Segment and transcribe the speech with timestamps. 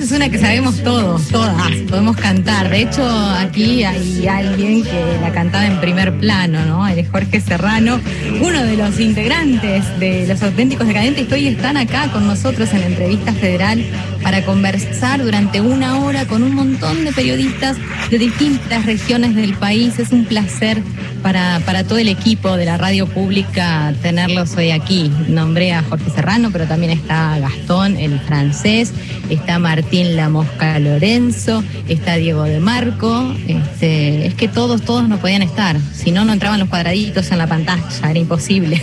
[0.00, 1.72] es una que sabemos todos, todas.
[1.88, 2.70] Podemos cantar.
[2.70, 3.04] De hecho,
[3.36, 6.86] aquí hay alguien que la cantaba en primer plano, ¿no?
[6.86, 8.00] El Jorge Serrano,
[8.40, 12.86] uno de los integrantes de Los Auténticos Decadentes, hoy están acá con nosotros en la
[12.86, 13.84] entrevista federal
[14.22, 17.76] para conversar durante una hora con un montón de periodistas
[18.10, 19.98] de distintas regiones del país.
[19.98, 20.82] Es un placer
[21.22, 25.10] para, para todo el equipo de la radio pública tenerlos hoy aquí.
[25.28, 28.92] Nombré a Jorge Serrano, pero también está Gastón, el francés,
[29.30, 33.34] está Martín La Mosca Lorenzo, está Diego de Marco.
[33.46, 35.76] Este, es que todos, todos no podían estar.
[35.92, 38.80] Si no, no entraban los cuadraditos en la pantalla, era imposible.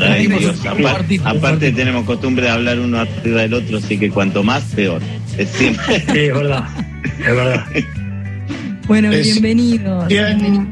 [0.00, 4.42] Ay, Dios, aparte, aparte tenemos costumbre de hablar uno arriba del otro, así que cuanto
[4.42, 5.00] más, peor.
[5.36, 6.00] Es siempre.
[6.12, 6.64] Sí, es verdad.
[7.18, 7.64] Es verdad.
[8.86, 10.06] Bueno, Es- bienvenidos.
[10.08, 10.38] Bien.
[10.38, 10.66] bienvenidos.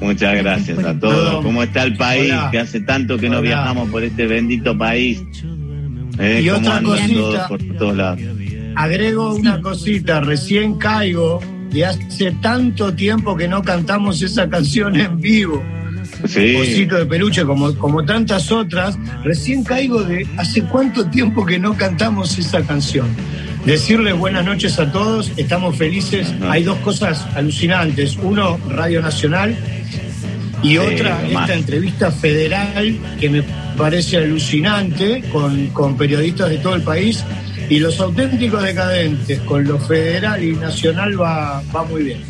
[0.00, 1.44] Muchas gracias a todos.
[1.44, 2.24] ¿Cómo está el país?
[2.32, 2.48] Hola.
[2.50, 5.22] Que hace tanto que no viajamos por este bendito país.
[6.18, 7.14] Eh, Y ¿Cómo otra andan cosita.
[7.14, 8.20] todos por todos lados?
[8.74, 11.40] Agrego una cosita, recién caigo
[11.72, 15.62] y hace tanto tiempo que no cantamos esa canción en vivo.
[16.26, 16.54] Sí.
[16.56, 21.74] Osito de peluche, como, como tantas otras, recién caigo de hace cuánto tiempo que no
[21.74, 23.08] cantamos esa canción.
[23.64, 26.32] Decirles buenas noches a todos, estamos felices.
[26.40, 26.52] Ajá.
[26.52, 28.18] Hay dos cosas alucinantes.
[28.22, 29.56] Uno, Radio Nacional,
[30.62, 33.42] y Sí, otra, esta entrevista federal que me
[33.76, 37.24] parece alucinante con, con periodistas de todo el país.
[37.72, 42.20] Y los auténticos decadentes con lo federal y nacional va, va muy bien.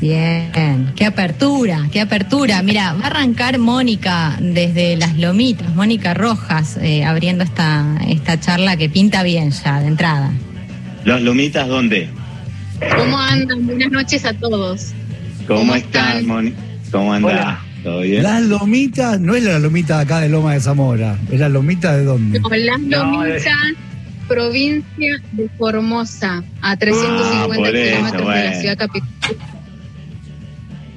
[0.00, 2.62] Bien, qué apertura, qué apertura.
[2.62, 8.78] Mira, va a arrancar Mónica desde Las Lomitas, Mónica Rojas, eh, abriendo esta, esta charla
[8.78, 10.32] que pinta bien ya de entrada.
[11.04, 12.08] ¿Los Lomitas dónde?
[12.96, 13.66] ¿Cómo andan?
[13.66, 14.92] Buenas noches a todos.
[15.46, 16.26] ¿Cómo, ¿Cómo están, están?
[16.26, 16.54] Moni?
[16.90, 17.32] ¿Cómo andás?
[17.34, 17.64] Hola.
[17.82, 18.22] ¿Todo bien?
[18.22, 21.94] Las lomitas, no es la lomita de acá de Loma de Zamora, es la lomita
[21.94, 22.40] de dónde.
[22.40, 23.44] No, Las No, Lomitas,
[24.28, 29.08] provincia de Formosa, a 350 Ah, kilómetros de la ciudad capital.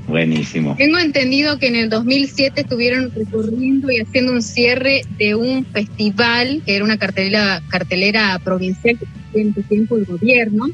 [0.07, 0.75] Buenísimo.
[0.77, 6.61] Tengo entendido que en el 2007 estuvieron recorriendo y haciendo un cierre de un festival,
[6.65, 8.97] que era una cartelera, cartelera provincial
[9.33, 10.67] que en ese tiempo el gobierno.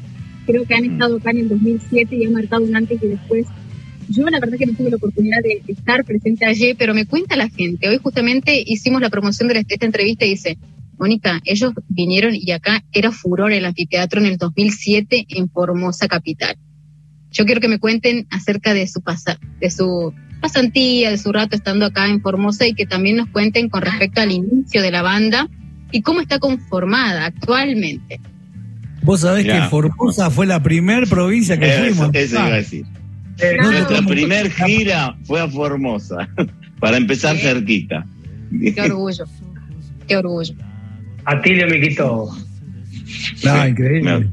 [0.46, 0.92] Creo que han Mm.
[0.92, 3.46] estado acá en el 2007 y han marcado un antes y después.
[4.08, 7.34] Yo la verdad que no tuve la oportunidad de estar presente allí, pero me cuenta
[7.36, 7.88] la gente.
[7.88, 10.58] Hoy justamente hicimos la promoción de esta entrevista y dice,
[11.04, 16.56] Mónica, ellos vinieron y acá era furor el anfiteatro en el 2007 en Formosa Capital.
[17.30, 21.56] Yo quiero que me cuenten acerca de su pasa, de su pasantía, de su rato
[21.56, 25.02] estando acá en Formosa y que también nos cuenten con respecto al inicio de la
[25.02, 25.46] banda
[25.92, 28.18] y cómo está conformada actualmente.
[29.02, 32.14] Vos sabés que Formosa fue la primer provincia que fuimos.
[32.14, 32.86] eso iba a decir.
[33.40, 34.08] Eh, No, Nuestra no.
[34.08, 36.30] primer gira fue a Formosa,
[36.80, 38.06] para empezar cerquita.
[38.74, 39.24] Qué orgullo,
[40.08, 40.54] qué orgullo.
[41.26, 42.28] Atilio me quitó.
[43.48, 44.28] Ah, increíble.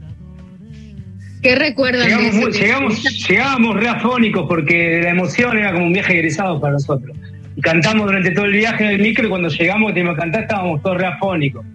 [1.41, 6.13] ¿Qué recuerdan Llegamos, muy- llegamos, llegábamos re afónicos porque la emoción era como un viaje
[6.19, 7.17] egresado para nosotros.
[7.55, 10.41] Y cantamos durante todo el viaje en el micro y cuando llegamos teníamos que cantar
[10.43, 11.65] estábamos todos re afónicos.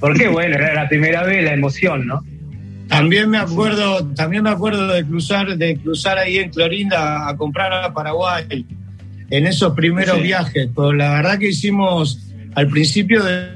[0.00, 2.22] Porque bueno, era la primera vez la emoción, ¿no?
[2.88, 7.72] También me acuerdo, también me acuerdo de cruzar, de cruzar ahí en Clorinda a comprar
[7.72, 8.66] a Paraguay
[9.30, 10.22] en esos primeros Sí.
[10.24, 10.68] viajes.
[10.76, 13.48] Pero la verdad que hicimos al principio de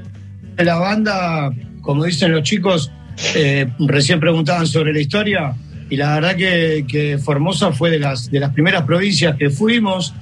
[0.63, 1.51] la banda,
[1.81, 2.91] como dicen los chicos,
[3.35, 5.53] eh, recién preguntaban sobre la historia,
[5.89, 10.13] y la verdad que, que Formosa fue de las, de las primeras provincias que fuimos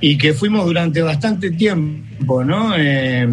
[0.00, 2.74] y que fuimos durante bastante tiempo, ¿no?
[2.76, 3.28] Eh,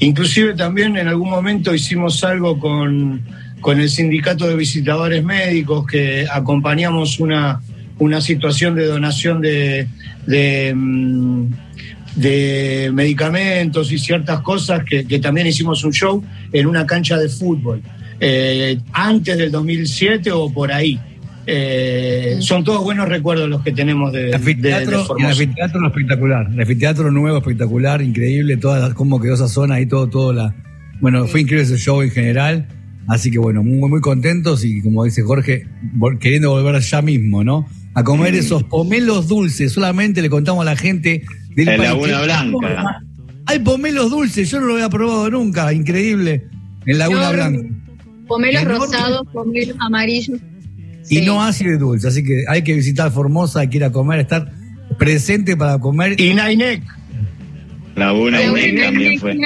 [0.00, 3.22] inclusive también en algún momento hicimos algo con,
[3.60, 7.60] con el sindicato de visitadores médicos que acompañamos una,
[7.98, 9.86] una situación de donación de,
[10.74, 11.46] mm,
[12.20, 16.22] de medicamentos y ciertas cosas que, que también hicimos un show
[16.52, 17.82] en una cancha de fútbol
[18.20, 20.98] eh, antes del 2007 o por ahí.
[21.50, 24.36] Eh, son todos buenos recuerdos los que tenemos de, El de- de
[24.74, 26.46] anfiteatro, el anfiteatro espectacular.
[26.52, 28.56] El anfiteatro nuevo, espectacular, increíble.
[28.58, 30.54] Toda la- cómo quedó esa zona y todo, todo la.
[31.00, 32.68] Bueno, fue increíble ese show en general.
[33.06, 35.64] Así que bueno, muy, muy contentos y como dice Jorge,
[35.96, 37.66] vol- queriendo volver ya mismo, ¿no?
[37.94, 39.72] A comer esos pomelos dulces.
[39.72, 41.22] Solamente le contamos a la gente
[41.64, 43.00] del En Laguna que- Blanca.
[43.46, 46.46] Hay pomelos dulces, yo no lo había probado nunca, increíble.
[46.86, 47.74] En Laguna Yo- Blanca.
[48.26, 50.38] Pomelos rosados, pomelos amarillos.
[51.10, 51.24] Y Sí.
[51.24, 54.20] no ácido y dulce, así que hay que visitar Formosa, hay que ir a comer,
[54.20, 54.52] estar
[54.98, 56.20] presente para comer.
[56.20, 56.82] Y Nainec,
[57.96, 59.36] Laguna y también fue.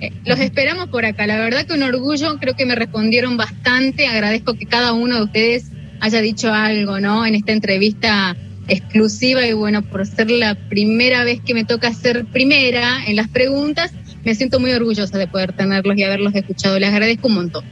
[0.00, 1.26] Eh, los esperamos por acá.
[1.26, 4.06] La verdad que un orgullo, creo que me respondieron bastante.
[4.06, 5.70] Agradezco que cada uno de ustedes
[6.00, 7.26] haya dicho algo, ¿no?
[7.26, 8.36] En esta entrevista
[8.70, 13.28] exclusiva y bueno, por ser la primera vez que me toca ser primera en las
[13.28, 13.92] preguntas,
[14.24, 16.78] me siento muy orgullosa de poder tenerlos y haberlos escuchado.
[16.78, 17.64] Les agradezco un montón.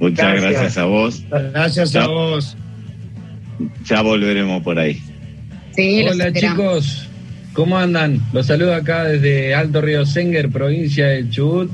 [0.00, 1.24] Muchas gracias, a vos.
[1.30, 2.56] Gracias a vos.
[3.84, 5.02] Ya volveremos por ahí.
[5.74, 7.08] Sí, Hola chicos,
[7.52, 8.20] ¿cómo andan?
[8.32, 11.70] Los saludo acá desde Alto Río Senger, provincia de Chubut,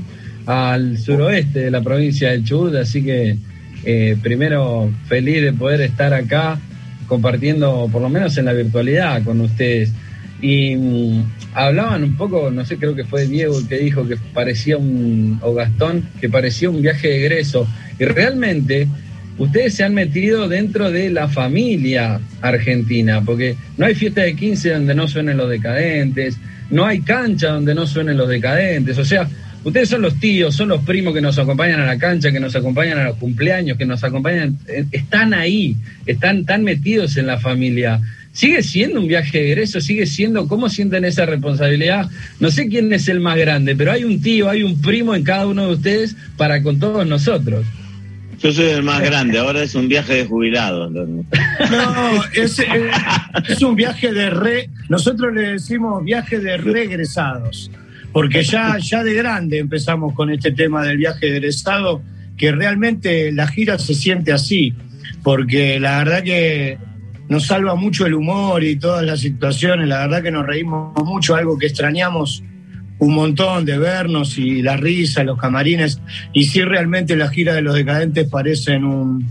[0.46, 3.36] al suroeste de la provincia de Chubut, así que
[3.84, 6.58] eh, primero feliz de poder estar acá
[7.06, 9.92] compartiendo, por lo menos en la virtualidad, con ustedes.
[10.40, 11.24] Y mm,
[11.54, 15.38] hablaban un poco, no sé, creo que fue Diego el que dijo que parecía un,
[15.42, 17.66] o Gastón, que parecía un viaje de egreso.
[17.98, 18.88] Y realmente
[19.38, 24.70] ustedes se han metido dentro de la familia argentina, porque no hay fiesta de 15
[24.70, 26.36] donde no suenen los decadentes,
[26.70, 29.28] no hay cancha donde no suenen los decadentes, o sea,
[29.64, 32.54] ustedes son los tíos, son los primos que nos acompañan a la cancha, que nos
[32.54, 35.76] acompañan a los cumpleaños, que nos acompañan, eh, están ahí,
[36.06, 38.00] están tan metidos en la familia.
[38.32, 42.10] Sigue siendo un viaje de egreso, sigue siendo, ¿cómo sienten esa responsabilidad?
[42.40, 45.22] No sé quién es el más grande, pero hay un tío, hay un primo en
[45.22, 47.64] cada uno de ustedes para con todos nosotros.
[48.44, 50.90] Yo soy el más grande, ahora es un viaje de jubilados.
[50.92, 52.58] No, es,
[53.48, 54.68] es, un viaje de re.
[54.88, 57.70] Nosotros le decimos viaje de regresados,
[58.14, 62.00] porque ya, ya de grande empezamos con este tema del viaje de egresado,
[62.36, 64.72] que realmente la gira se siente así,
[65.24, 66.78] porque la verdad que
[67.28, 71.34] nos salva mucho el humor y todas las situaciones, la verdad que nos reímos mucho,
[71.34, 72.44] algo que extrañamos
[73.00, 76.00] un montón de vernos y la risa, los camarines,
[76.32, 79.26] y sí realmente la gira de los decadentes parecen un,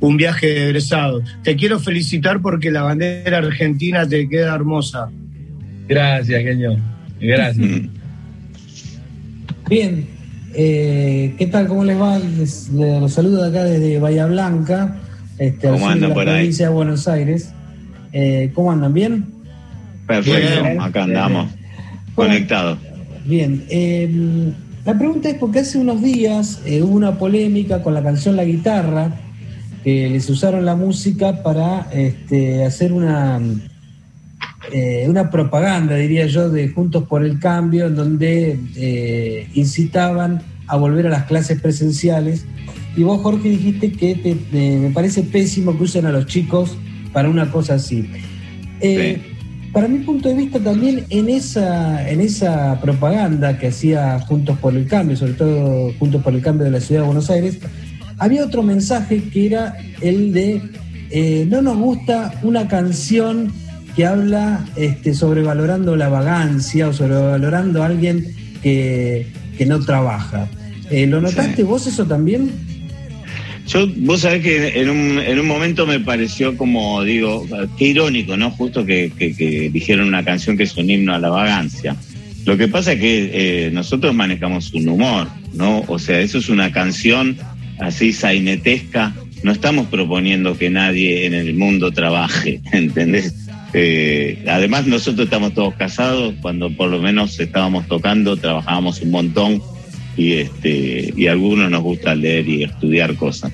[0.00, 1.22] un viaje de egresado.
[1.42, 5.08] Te quiero felicitar porque la bandera argentina te queda hermosa.
[5.88, 6.78] Gracias, genio.
[7.18, 7.80] Gracias.
[9.68, 10.06] Bien,
[10.54, 11.66] eh, ¿qué tal?
[11.66, 12.18] ¿Cómo les va?
[12.18, 14.96] Les, los saludo acá desde Bahía Blanca,
[15.38, 16.34] este, ¿Cómo andan la por ahí?
[16.36, 17.50] provincia de Buenos Aires.
[18.12, 18.94] Eh, ¿Cómo andan?
[18.94, 19.26] ¿Bien?
[20.06, 20.80] Perfecto, Bien.
[20.80, 21.48] acá andamos,
[22.14, 22.78] Bueno, conectados.
[23.24, 24.52] Bien, eh,
[24.84, 28.44] la pregunta es porque hace unos días eh, hubo una polémica con la canción La
[28.44, 29.10] Guitarra,
[29.82, 33.40] que les usaron la música para este, hacer una,
[34.72, 40.76] eh, una propaganda, diría yo, de Juntos por el Cambio, en donde eh, incitaban a
[40.76, 42.44] volver a las clases presenciales.
[42.96, 46.76] Y vos, Jorge, dijiste que te- te- me parece pésimo que usen a los chicos
[47.12, 48.08] para una cosa así.
[48.80, 49.20] Eh,
[49.72, 54.74] Para mi punto de vista también en esa, en esa propaganda que hacía Juntos por
[54.74, 57.58] el Cambio, sobre todo Juntos por el Cambio de la Ciudad de Buenos Aires,
[58.16, 60.62] había otro mensaje que era el de
[61.50, 63.52] no nos gusta una canción
[63.96, 69.26] que habla este, sobrevalorando la vagancia o sobrevalorando a alguien que,
[69.56, 70.48] que no trabaja.
[70.90, 72.50] Eh, ¿Lo notaste vos eso también?
[73.66, 77.44] Yo, vos sabés que en un, en un momento me pareció como, digo,
[77.76, 78.50] qué irónico, ¿no?
[78.50, 81.96] Justo que, que, que dijeron una canción que es un himno a la vagancia.
[82.44, 83.30] Lo que pasa es que
[83.66, 85.82] eh, nosotros manejamos un humor, ¿no?
[85.88, 87.36] O sea, eso es una canción
[87.80, 89.14] así sainetesca.
[89.42, 93.45] No estamos proponiendo que nadie en el mundo trabaje, ¿entendés?
[93.78, 99.62] Eh, además, nosotros estamos todos casados, cuando por lo menos estábamos tocando, trabajábamos un montón
[100.16, 103.52] y este y a algunos nos gusta leer y estudiar cosas.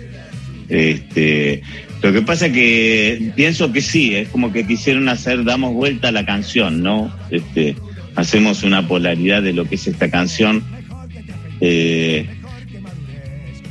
[0.68, 1.62] Este,
[2.02, 6.12] lo que pasa que pienso que sí, es como que quisieron hacer, damos vuelta a
[6.12, 7.12] la canción, ¿no?
[7.32, 7.74] Este,
[8.14, 10.62] hacemos una polaridad de lo que es esta canción.
[11.60, 12.28] Eh,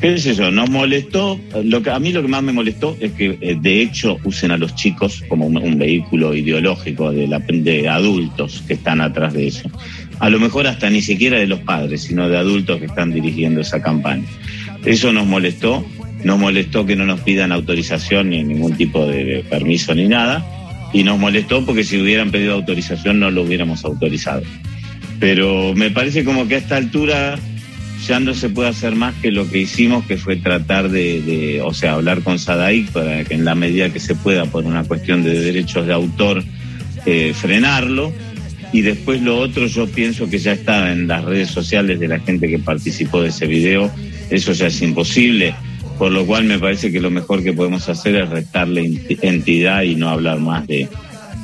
[0.02, 3.12] qué sé yo, nos molestó, lo que, a mí lo que más me molestó es
[3.12, 7.88] que eh, de hecho usen a los chicos como un, vehículo ideológico de, la, de
[7.88, 9.70] adultos que están atrás de eso.
[10.20, 13.62] A lo mejor hasta ni siquiera de los padres, sino de adultos que están dirigiendo
[13.62, 14.26] esa campaña.
[14.86, 15.86] Eso nos molestó,
[16.24, 20.44] nos molestó que no nos pidan autorización ni ningún tipo de permiso ni nada,
[20.94, 24.42] y nos molestó porque si hubieran pedido autorización no lo hubiéramos autorizado.
[25.20, 27.38] Pero me parece como que a esta altura
[28.08, 31.74] ya no se puede hacer más que lo que hicimos, que fue tratar de, o
[31.74, 35.24] sea, hablar con Sadaic para que en la medida que se pueda, por una cuestión
[35.24, 36.44] de derechos de autor,
[37.06, 38.12] eh, frenarlo.
[38.74, 42.20] Y después lo otro, yo pienso que ya está en las redes sociales de la
[42.20, 43.92] gente que participó de ese video,
[44.30, 45.54] eso ya es imposible,
[45.98, 49.82] por lo cual me parece que lo mejor que podemos hacer es restarle ent- entidad
[49.84, 50.88] y no hablar más de,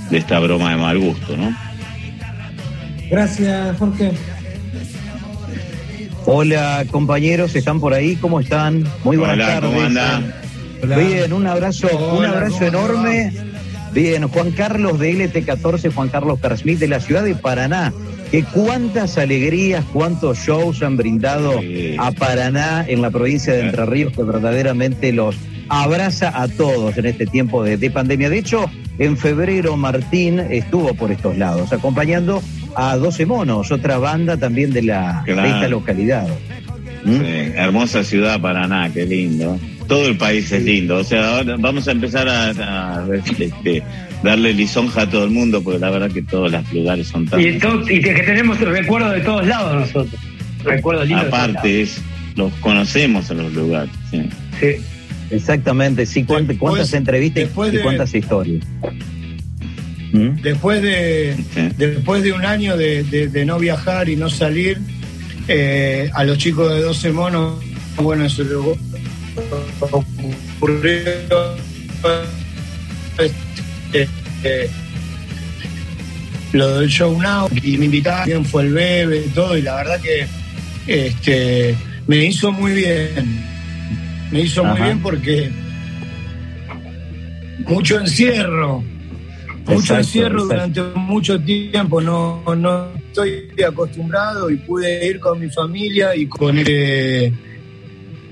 [0.09, 1.53] de esta broma de mal gusto, ¿no?
[3.09, 4.11] Gracias, Jorge.
[6.29, 8.17] Hola compañeros, ¿están por ahí?
[8.17, 8.83] ¿Cómo están?
[9.05, 9.71] Muy buenas Hola, tardes.
[9.71, 10.41] ¿cómo anda?
[10.97, 13.31] Bien, un abrazo, un abrazo ¿cómo enorme
[13.93, 17.93] Bien, Juan Carlos de LT14, Juan Carlos Carsmith de la ciudad de Paraná.
[18.29, 21.61] Que cuántas alegrías, cuántos shows han brindado
[21.97, 25.37] a Paraná en la provincia de Entre Ríos que verdaderamente los
[25.69, 28.29] abraza a todos en este tiempo de, de pandemia.
[28.29, 28.69] De hecho,
[28.99, 32.43] en febrero Martín estuvo por estos lados, acompañando
[32.77, 36.27] a 12 Monos, otra banda también de, la, de esta localidad.
[37.05, 37.21] Sí,
[37.55, 39.59] hermosa ciudad Paraná, qué lindo.
[39.87, 40.97] Todo el país es lindo.
[40.97, 43.81] O sea, ahora vamos a empezar a, a, este,
[44.21, 47.39] darle lisonja a todo el mundo, porque la verdad que todos los lugares son tan.
[47.39, 50.21] Y, que, que tenemos recuerdos de todos lados nosotros.
[50.63, 51.27] Recuerdos lindos.
[51.27, 52.01] Aparte, es,
[52.35, 53.89] los conocemos en los lugares.
[54.11, 54.23] sí.
[55.29, 58.63] Exactamente, sí, cuántas, Después- entrevistas y de- cuántas historias.
[60.13, 60.41] ¿Mm?
[60.41, 61.35] Después de,
[61.77, 64.77] después de un año de, de- de no viajar y no salir,
[65.47, 67.55] eh, a los chicos de 12 monos,
[67.97, 68.55] bueno, eso le
[69.91, 71.01] ocurrió.
[73.19, 74.07] este,
[74.43, 74.69] eh,
[76.53, 80.25] lo del show now y me invitaron, fue el bebé todo, y la verdad que
[80.87, 81.75] este,
[82.07, 83.43] me hizo muy bien.
[84.31, 85.49] Me hizo muy bien porque
[87.67, 88.83] mucho encierro,
[89.67, 90.53] mucho Exacto, encierro exacto.
[90.83, 96.57] durante mucho tiempo, no, no estoy acostumbrado y pude ir con mi familia y con
[96.65, 97.31] eh,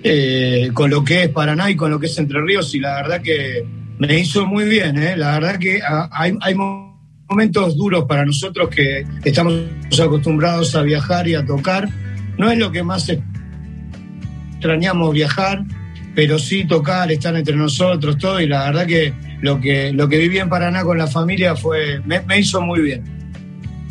[0.03, 2.95] eh, con lo que es Paraná y con lo que es Entre Ríos y la
[2.95, 3.65] verdad que
[3.97, 5.15] me hizo muy bien, ¿eh?
[5.17, 9.63] la verdad que ah, hay, hay mo- momentos duros para nosotros que estamos
[10.01, 11.89] acostumbrados a viajar y a tocar,
[12.37, 13.09] no es lo que más
[14.53, 15.63] extrañamos viajar,
[16.13, 20.17] pero sí tocar, estar entre nosotros, todo, y la verdad que lo que, lo que
[20.17, 23.03] viví en Paraná con la familia fue, me, hizo muy bien.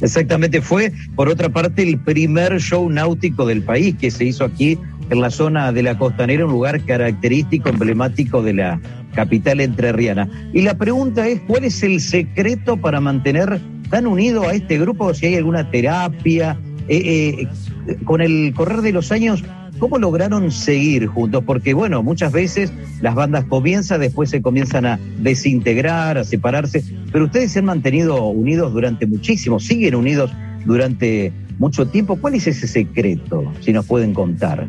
[0.00, 4.78] Exactamente, fue por otra parte el primer show náutico del país que se hizo aquí
[5.10, 8.80] en la zona de la costanera, un lugar característico, emblemático de la
[9.14, 10.28] capital entrerriana.
[10.52, 13.60] Y la pregunta es, ¿cuál es el secreto para mantener
[13.90, 15.14] tan unido a este grupo?
[15.14, 16.58] Si hay alguna terapia,
[16.88, 17.46] Eh,
[17.86, 19.42] eh, con el correr de los años,
[19.84, 21.44] ¿cómo lograron seguir juntos?
[21.44, 22.72] Porque bueno, muchas veces
[23.02, 28.24] las bandas comienzan, después se comienzan a desintegrar, a separarse, pero ustedes se han mantenido
[28.28, 30.30] unidos durante muchísimo, siguen unidos
[30.64, 32.16] durante mucho tiempo.
[32.16, 33.52] ¿Cuál es ese secreto?
[33.60, 34.66] Si nos pueden contar.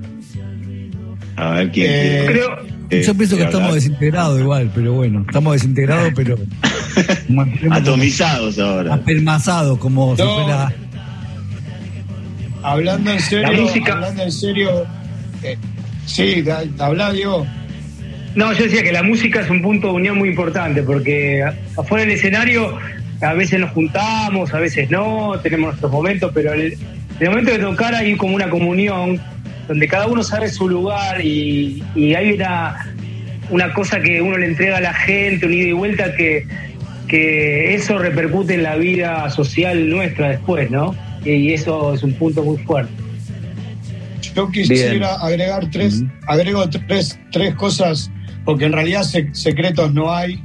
[1.38, 2.24] A ver quién Eh?
[2.28, 2.58] Creo,
[2.90, 3.54] Eh, Yo pienso que hablar.
[3.62, 6.36] estamos desintegrados igual, pero bueno, estamos desintegrados, pero
[7.72, 8.94] atomizados ahora.
[8.96, 10.74] apelmazados como si fuera
[12.64, 14.70] Hablando en serio, La música- hablando en serio,
[15.52, 15.58] eh,
[16.06, 16.44] sí,
[16.80, 17.46] habla Diego.
[18.36, 21.44] No, yo decía que la música es un punto de unión muy importante porque
[21.78, 22.78] afuera del escenario
[23.22, 26.78] a veces nos juntamos, a veces no, tenemos nuestros momentos, pero el,
[27.22, 29.22] momento de tocar hay como una comunión
[29.70, 32.94] donde cada uno sabe su lugar y, y hay una,
[33.50, 36.46] una cosa que uno le entrega a la gente, un ida y vuelta que,
[37.08, 40.96] que eso repercute en la vida social nuestra después, ¿no?
[41.24, 42.92] Y eso es un punto muy fuerte.
[44.36, 45.04] Yo quisiera Bien.
[45.22, 48.12] agregar tres, agrego tres, tres cosas,
[48.44, 50.44] porque en realidad se- secretos no hay.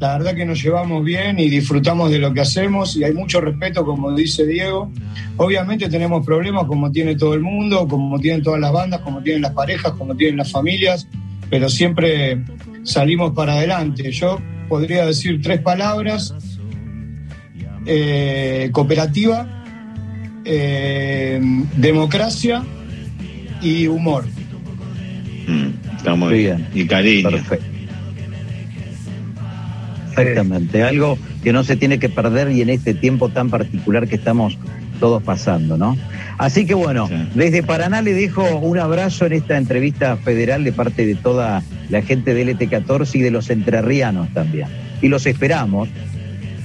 [0.00, 3.40] La verdad que nos llevamos bien y disfrutamos de lo que hacemos y hay mucho
[3.40, 4.92] respeto, como dice Diego.
[5.36, 9.42] Obviamente tenemos problemas como tiene todo el mundo, como tienen todas las bandas, como tienen
[9.42, 11.06] las parejas, como tienen las familias,
[11.50, 12.44] pero siempre
[12.84, 14.10] salimos para adelante.
[14.12, 16.34] Yo podría decir tres palabras.
[17.86, 19.64] Eh, cooperativa,
[20.44, 21.40] eh,
[21.76, 22.62] democracia
[23.62, 24.24] y humor.
[25.46, 26.56] Mm, Está muy Bien.
[26.72, 26.84] bien.
[26.84, 27.30] Y cariño.
[27.30, 27.66] Perfecto.
[30.16, 34.16] Exactamente, algo que no se tiene que perder y en este tiempo tan particular que
[34.16, 34.58] estamos
[34.98, 35.96] todos pasando, ¿no?
[36.38, 37.14] Así que bueno, Sí.
[37.36, 42.02] desde Paraná le dejo un abrazo en esta entrevista federal de parte de toda la
[42.02, 44.66] gente del ET14 y de los entrerrianos también.
[45.00, 45.88] Y los esperamos.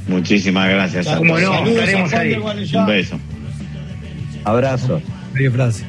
[0.07, 1.07] Muchísimas gracias.
[1.07, 1.61] a Como todos.
[1.63, 2.33] no, estaremos ahí.
[2.33, 3.19] Un beso.
[4.45, 5.01] Abrazos.
[5.33, 5.85] media frase.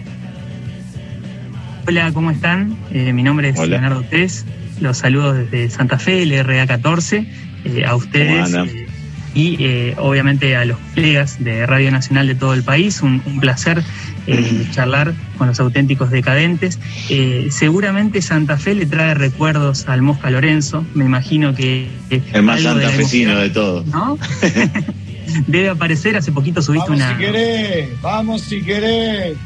[1.87, 2.77] Hola, ¿cómo están?
[2.93, 3.73] Eh, mi nombre es Hola.
[3.79, 4.45] Leonardo Tess.
[4.81, 7.27] Los saludo desde Santa Fe, el RA14,
[7.65, 8.69] eh, a ustedes ¿Cómo andan?
[8.69, 8.87] eh,
[9.35, 13.03] y eh, obviamente a los colegas de Radio Nacional de todo el país.
[13.03, 13.83] Un, un placer
[14.27, 16.79] eh, charlar con los auténticos decadentes.
[17.11, 20.87] Eh, seguramente Santa Fe le trae recuerdos al Mosca Lorenzo.
[20.95, 21.89] Me imagino que.
[22.33, 23.87] El más de santafesino emoción, de todos.
[23.87, 24.19] ¿No?
[25.49, 26.17] Debe aparecer.
[26.17, 27.19] Hace poquito subiste Vamos una.
[27.19, 29.37] si querés, vamos si querés.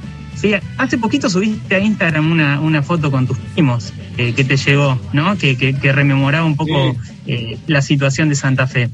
[0.40, 4.56] Sí, hace poquito subiste a Instagram una, una foto con tus primos eh, que te
[4.56, 5.36] llegó, ¿no?
[5.36, 8.88] Que, que- que rememoraba un poco eh, la situación de Santa Fe.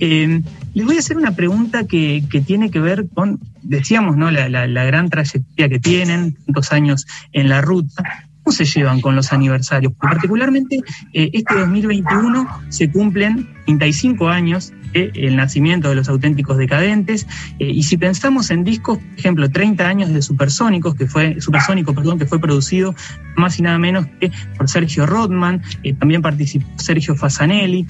[0.00, 0.40] Eh,
[0.74, 4.30] les voy a hacer una pregunta que, que tiene que ver con, decíamos, ¿no?
[4.30, 8.28] La, la- la gran trayectoria que tienen, tantos años en la ruta.
[8.46, 9.92] ¿Cómo se llevan con los aniversarios?
[9.94, 10.80] Particularmente
[11.12, 17.26] eh, este 2021 se cumplen 35 años el nacimiento de los auténticos decadentes.
[17.58, 21.92] Eh, y si pensamos en discos, por ejemplo, 30 años de Supersónicos, que fue, Supersónico,
[21.92, 22.94] perdón, que fue producido
[23.36, 27.84] más y nada menos que por Sergio Rodman, eh, también participó Sergio Fasanelli.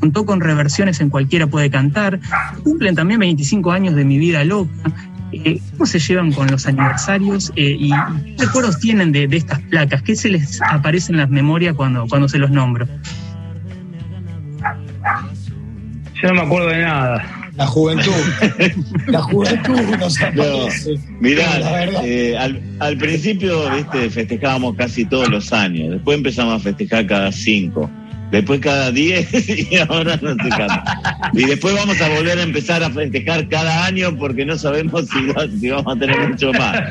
[0.00, 2.20] contó con reversiones en Cualquiera puede cantar.
[2.64, 4.72] Cumplen también 25 años de Mi vida loca.
[5.32, 10.02] Eh, ¿Cómo se llevan con los aniversarios eh, y qué recuerdos tienen de, estas placas?
[10.02, 12.86] ¿Qué se les aparece en las memorias cuando, cuando se los nombro?
[16.22, 17.24] Yo no me acuerdo de nada.
[17.56, 18.12] La juventud.
[19.08, 20.98] la juventud nos aparece.
[21.20, 21.44] mirá,
[22.04, 24.10] eh, al, al, principio ¿viste?
[24.10, 27.90] festejábamos casi todos los años, después empezamos a festejar cada cinco
[28.30, 31.30] después cada 10 y ahora no se canta.
[31.32, 35.68] Y después vamos a volver a empezar a festejar cada año porque no sabemos si,
[35.68, 36.82] vamos a tener mucho más.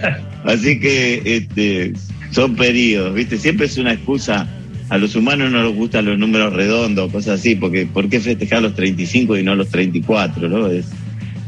[0.46, 1.94] Así que este,
[2.32, 3.38] son periodos, ¿viste?
[3.38, 4.48] Siempre es una excusa.
[4.90, 8.62] A los humanos no les gustan los números redondos, cosas así, porque ¿por qué festejar
[8.62, 10.48] los 35 y no los 34?
[10.48, 10.68] ¿no?
[10.68, 10.86] Es,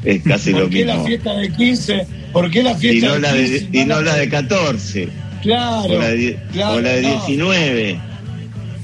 [0.03, 0.67] es casi lo mismo.
[0.67, 2.07] ¿Por qué la fiesta de 15?
[2.33, 5.07] ¿Por qué la fiesta y no la de, y no la de 14?
[5.41, 5.93] Claro.
[5.93, 8.08] O la de, o la de 19.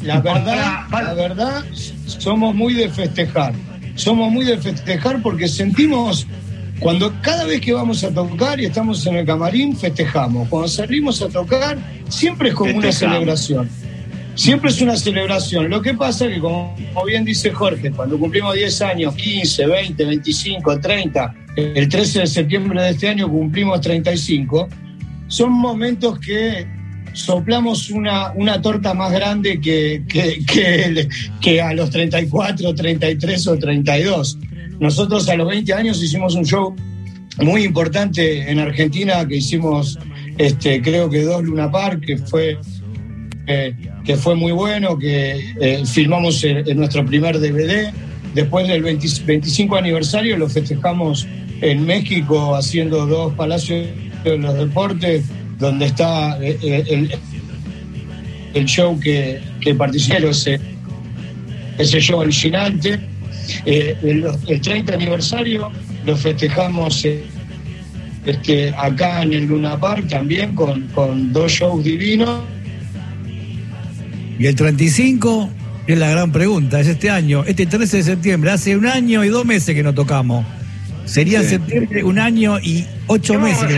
[0.06, 1.64] La verdad, la verdad,
[2.06, 3.54] somos muy de festejar.
[3.96, 6.28] Somos muy de festejar porque sentimos,
[6.80, 10.48] cuando cada vez que vamos a tocar y estamos en el camarín, festejamos.
[10.50, 11.78] Cuando salimos a tocar,
[12.10, 13.70] siempre es como una celebración.
[14.36, 15.70] Siempre es una celebración.
[15.70, 20.06] Lo que pasa es que, como, bien dice Jorge, cuando cumplimos 10 años, 15, 20,
[20.06, 24.68] 25, 30, el 13 de septiembre de este año cumplimos 35,
[25.28, 26.68] son momentos que
[27.16, 31.08] soplamos una, una torta más grande que, que,
[31.42, 34.38] que, a los 34, 33 o 32.
[34.80, 36.76] Nosotros a los 20 años hicimos un show
[37.42, 39.98] muy importante en Argentina que hicimos,
[40.38, 42.58] este, creo que dos Luna Park, que fue,
[43.48, 47.94] eh, que fue muy bueno, que eh, filmamos en, nuestro primer DVD.
[48.34, 51.26] Después del 25 aniversario lo festejamos
[51.62, 53.88] en México haciendo dos palacios
[54.26, 55.24] de los deportes
[55.60, 57.10] donde está eh, eh,
[58.54, 60.60] el, show que, que participé, ese,
[61.78, 63.00] ese show alucinante.
[63.66, 63.96] Eh,
[64.48, 65.72] el, 30 aniversario
[66.06, 67.06] lo festejamos
[68.26, 72.42] este, acá en el Luna Park también con, con dos shows divinos.
[74.38, 75.50] Y el 35
[75.88, 79.30] es la gran pregunta, es este año, este 13 de septiembre, hace un año y
[79.30, 80.46] dos meses que no tocamos.
[81.06, 83.70] Sería en septiembre un año y ocho meses.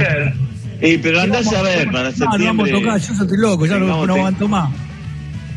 [0.82, 2.40] Y pero andás a ver para septiembre.
[2.40, 4.70] No, vamos a tocar, yo estoy loco, ya no, no aguanto más.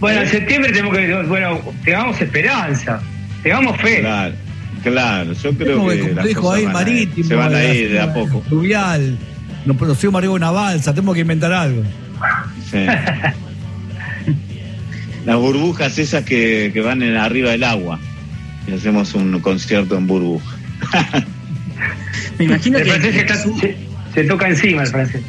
[0.01, 3.01] Bueno, en septiembre tenemos que, bueno, tengamos esperanza,
[3.43, 4.01] tengamos fe.
[4.01, 4.35] Claro,
[4.83, 6.01] claro, yo creo que.
[6.01, 7.29] complejo ahí marítimo.
[7.29, 8.41] Se van a ir de a poco.
[8.49, 9.19] Fluvial,
[9.67, 11.83] nos producimos arriba una balsa, tenemos que inventar algo.
[12.71, 12.79] Sí.
[15.27, 18.01] Las burbujas esas que, que van en arriba del agua.
[18.67, 20.57] Y hacemos un concierto en burbuja.
[22.39, 25.23] Me imagino que se toca encima el francés.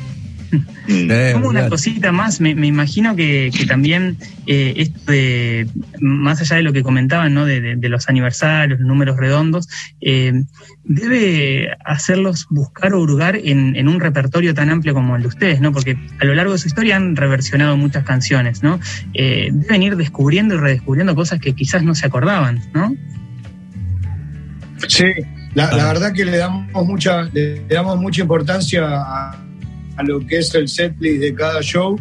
[1.33, 4.17] Como una cosita más, me, imagino que, también
[4.47, 5.67] eh, esto de,
[5.99, 7.45] más allá de lo que comentaban, ¿no?
[7.45, 9.69] de, los aniversarios, los números redondos,
[10.01, 10.43] eh,
[10.83, 15.71] debe hacerlos buscar o hurgar en, un repertorio tan amplio como el de ustedes, ¿no?
[15.71, 18.79] Porque a lo largo de su historia han reversionado muchas canciones, ¿no?
[19.13, 22.95] Eh, deben ir descubriendo y redescubriendo cosas que quizás no se acordaban, ¿no?
[24.87, 25.05] Sí,
[25.53, 29.37] la, verdad que le damos mucha, le damos mucha importancia a,
[30.03, 31.99] lo que es el setlist de cada show.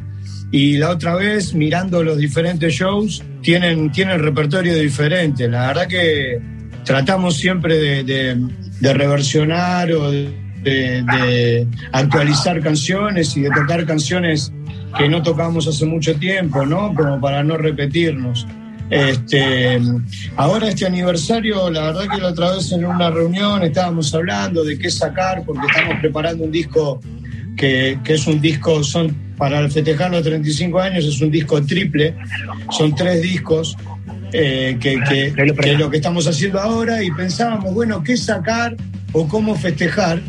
[0.53, 5.49] Y la otra vez, mirando los diferentes shows, tienen, tienen repertorio diferente.
[5.49, 6.41] La verdad que
[6.85, 8.39] tratamos siempre de,
[8.81, 10.33] reversionar o de,
[10.63, 14.53] de, actualizar canciones y de tocar canciones
[14.97, 16.95] que no tocamos hace mucho tiempo, ¿no?
[16.95, 18.47] Como para no repetirnos.
[18.91, 19.81] Este,
[20.37, 24.77] ahora este aniversario, la verdad que la otra vez en una reunión estábamos hablando de
[24.77, 27.01] qué sacar, porque estamos preparando un disco
[27.57, 32.17] que, es un disco, son para festejar los 35 años, es un disco triple,
[32.71, 33.77] son tres discos.
[34.33, 38.77] Eh, que, que, que, es lo que estamos haciendo ahora y pensábamos, bueno, ¿qué sacar
[39.13, 40.21] o cómo festejar?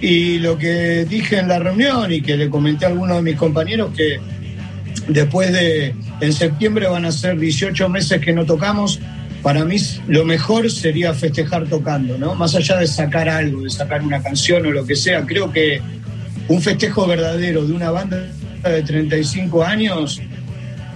[0.00, 3.36] Y lo que dije en la reunión y que le comenté a algunos de mis
[3.36, 4.20] compañeros que
[5.08, 9.00] después de, en septiembre van a ser 18 meses que no tocamos.
[9.42, 9.76] Para mí
[10.08, 12.34] lo mejor sería festejar tocando, ¿no?
[12.34, 15.26] Más allá de sacar algo, de sacar una canción o lo que sea.
[15.26, 15.82] Creo que
[16.48, 18.26] un festejo verdadero de una banda
[18.62, 20.22] de 35 años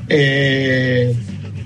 [0.08, 1.14] eh,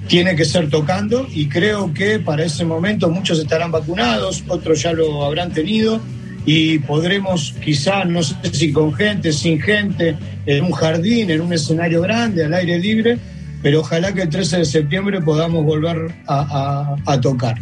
[0.09, 4.92] tiene que ser tocando y creo que para ese momento muchos estarán vacunados, otros ya
[4.92, 6.01] lo habrán tenido
[6.45, 11.53] y podremos quizá, no sé si con gente, sin gente, en un jardín, en un
[11.53, 13.19] escenario grande, al aire libre,
[13.63, 17.57] pero ojalá que el 13 de septiembre podamos volver a, a- a tocar.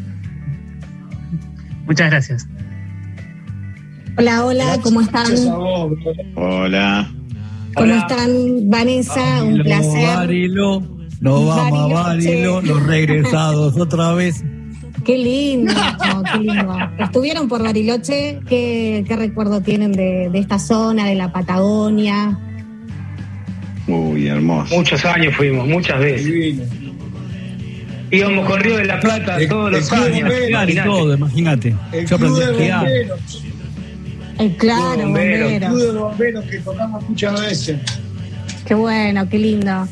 [1.86, 2.46] Muchas gracias.
[4.16, 5.26] Hola, hola, ¿cómo están?
[5.26, 6.12] Gracias a vos, bro.
[6.36, 7.10] Hola.
[7.74, 8.30] ¿Cómo están?
[8.68, 10.06] Vanessa, un Barilo, placer.
[10.16, 10.80] Barilo,
[11.20, 12.28] no vamos a Bariloche.
[12.28, 14.42] Barilo, los regresados otra vez.
[15.10, 15.74] Qué lindo,
[16.32, 16.78] qué lindo.
[17.00, 22.38] Estuvieron por Bariloche, ¿qué, qué recuerdo tienen de, de esta zona, de la Patagonia?
[23.88, 24.72] Uy, hermoso.
[24.76, 26.26] Muchos años fuimos, muchas veces.
[26.26, 26.62] Divino.
[28.12, 30.32] Íbamos con Río de la Plata El- todos el los años.
[31.18, 31.74] imagínate.
[31.90, 33.44] El Yo club aprendí de bomberos,
[34.38, 35.50] El claro, Bomberos.
[35.50, 35.52] bomberos.
[35.52, 37.80] el club de bomberos que tocamos muchas veces.
[38.64, 39.88] Qué bueno, qué lindo.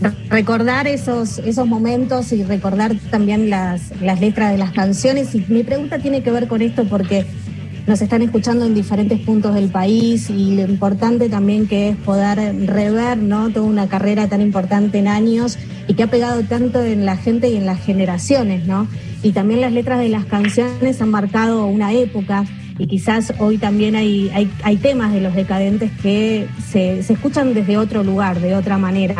[0.00, 5.34] Re- Recordar esos, esos momentos y recordar también las, las letras de las canciones.
[5.34, 7.26] Y mi pregunta tiene que ver con esto porque
[7.86, 12.54] nos están escuchando en diferentes puntos del país y lo importante también que es poder
[12.66, 13.48] rever ¿no?
[13.48, 17.48] toda una carrera tan importante en años y que ha pegado tanto en la gente
[17.48, 18.86] y en las generaciones, ¿no?
[19.22, 22.44] Y también las letras de las canciones han marcado una época
[22.78, 27.54] y quizás hoy también hay, hay, hay temas de los decadentes que se, se escuchan
[27.54, 29.14] desde otro lugar, de otra manera.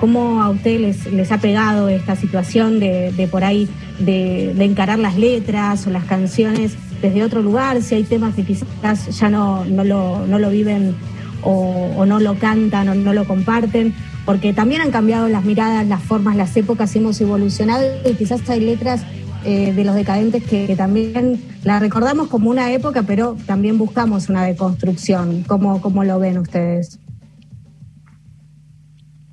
[0.00, 5.18] ¿Cómo a ustedes les, ha pegado esta situación de, por ahí, de, de encarar las
[5.18, 7.82] letras o las canciones desde otro lugar?
[7.82, 10.96] Si hay temas que quizás ya no, no, lo, no lo viven
[11.42, 16.02] o, no lo cantan o no lo comparten, porque también han cambiado las miradas, las
[16.02, 19.02] formas, las épocas, hemos evolucionado y quizás hay letras
[19.44, 24.28] eh, de los decadentes que, que también la recordamos como una época, pero también buscamos
[24.28, 25.44] una deconstrucción.
[25.46, 26.98] ¿Cómo, cómo lo ven ustedes?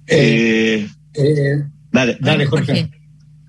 [0.07, 2.89] Eh, Eh, dale, dale, Jorge.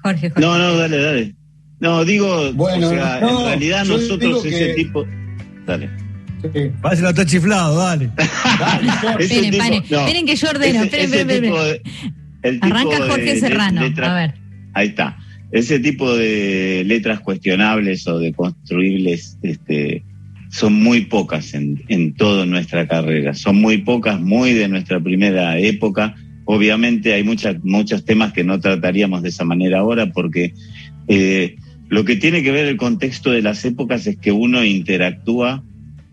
[0.03, 0.41] Jorge, Jorge.
[0.41, 1.35] No, no, dale, dale.
[1.81, 5.07] No, digo, Bueno, o sea, no, en realidad nosotros ese que- tipo.
[5.67, 5.91] Dale.
[6.41, 6.71] Sí.
[6.81, 8.11] Parece que está chiflado, dale.
[8.59, 9.25] Dale, Jorge.
[9.25, 10.75] Esperen, tipo- paren, no, esperen que yo ordeno.
[10.83, 11.83] ese- Esperen, ese esperen, tipo esperen.
[12.43, 13.81] de- el tipo Arranca de- Jorge de Serrano.
[13.83, 14.35] letra- A ver.
[14.75, 15.17] Ahí está.
[15.51, 20.05] Ese tipo de letras cuestionables o de construibles este,
[20.51, 23.35] son muy pocas en, en toda nuestra carrera.
[23.35, 26.15] Son muy pocas, muy de nuestra primera época.
[26.51, 30.55] Obviamente hay muchas, muchos temas que no trataríamos de esa manera ahora porque
[31.07, 31.57] eh,
[31.91, 35.63] lo que tiene que ver el contexto de las épocas es que uno interactúa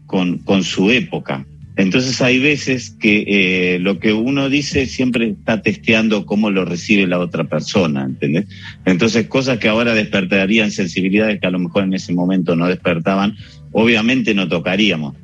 [0.06, 1.45] con, con su época.
[1.78, 7.08] Entonces hay veces que eh, lo que uno dice siempre está testeando cómo lo recibe
[7.08, 8.48] la otra persona, ¿entendés?
[8.84, 13.38] Entonces cosas que ahora despertarían sensibilidades que a lo mejor en ese momento no despertaban,
[13.71, 15.15] obviamente no tocaríamos.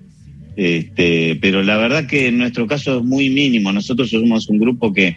[0.56, 3.72] Este, pero la verdad que en nuestro caso es muy mínimo.
[3.72, 5.16] Nosotros somos un grupo que,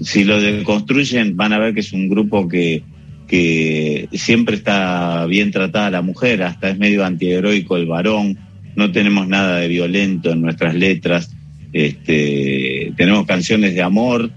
[0.00, 2.82] si lo deconstruyen, van a ver que es un grupo que,
[3.26, 8.38] que siempre está bien tratada la mujer, hasta es medio antiheroico el varón,
[8.76, 11.34] no tenemos nada de violento en nuestras letras,
[11.72, 14.30] este, tenemos canciones de amor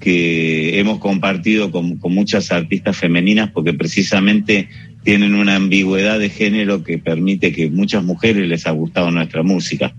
[0.00, 4.68] que hemos compartido con, con muchas artistas femeninas porque precisamente
[5.04, 9.94] tienen una ambigüedad de género que permite que muchas mujeres les ha gustado nuestra música.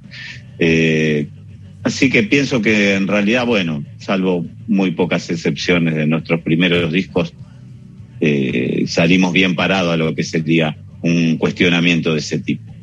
[0.57, 1.27] Eh,
[1.83, 7.33] así que pienso que en realidad, bueno, salvo muy pocas excepciones de nuestros primeros discos,
[8.19, 12.73] eh, salimos bien parados a lo que sería un cuestionamiento de ese tipo.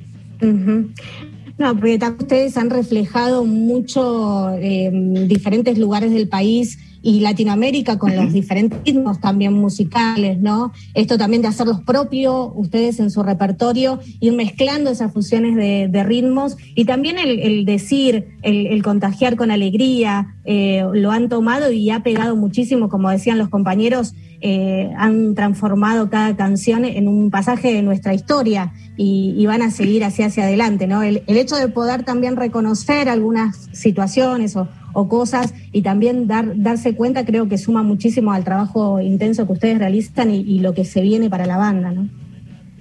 [1.58, 4.90] No, porque ustedes han reflejado mucho eh,
[5.26, 10.72] diferentes lugares del país y Latinoamérica con los diferentes ritmos también musicales, ¿no?
[10.94, 16.04] Esto también de hacerlos propios, ustedes en su repertorio, ir mezclando esas fusiones de, de
[16.04, 21.70] ritmos y también el, el decir, el, el contagiar con alegría, eh, lo han tomado
[21.70, 27.30] y ha pegado muchísimo, como decían los compañeros, eh, han transformado cada canción en un
[27.30, 31.02] pasaje de nuestra historia y, y van a seguir así hacia adelante, ¿no?
[31.02, 36.52] El, el hecho de poder también reconocer algunas situaciones o, o cosas y también dar,
[36.56, 40.74] darse cuenta creo que suma muchísimo al trabajo intenso que ustedes realizan y, y lo
[40.74, 42.08] que se viene para la banda, ¿no?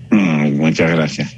[0.09, 1.37] Mm, muchas gracias.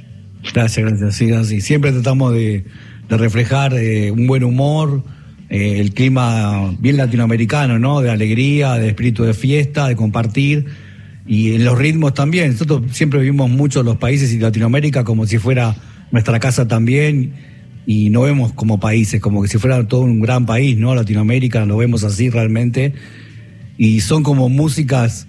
[0.52, 1.14] Gracias, gracias.
[1.14, 1.60] Sí, así.
[1.60, 2.64] Siempre tratamos de,
[3.08, 5.02] de reflejar eh, un buen humor,
[5.50, 8.00] eh, el clima bien latinoamericano, ¿no?
[8.00, 10.66] De alegría, de espíritu de fiesta, de compartir.
[11.26, 12.52] Y en los ritmos también.
[12.52, 15.74] Nosotros siempre vivimos mucho los países y Latinoamérica como si fuera
[16.10, 17.32] nuestra casa también.
[17.86, 20.94] Y no vemos como países, como que si fuera todo un gran país, ¿no?
[20.94, 22.94] Latinoamérica, lo vemos así realmente.
[23.76, 25.26] Y son como músicas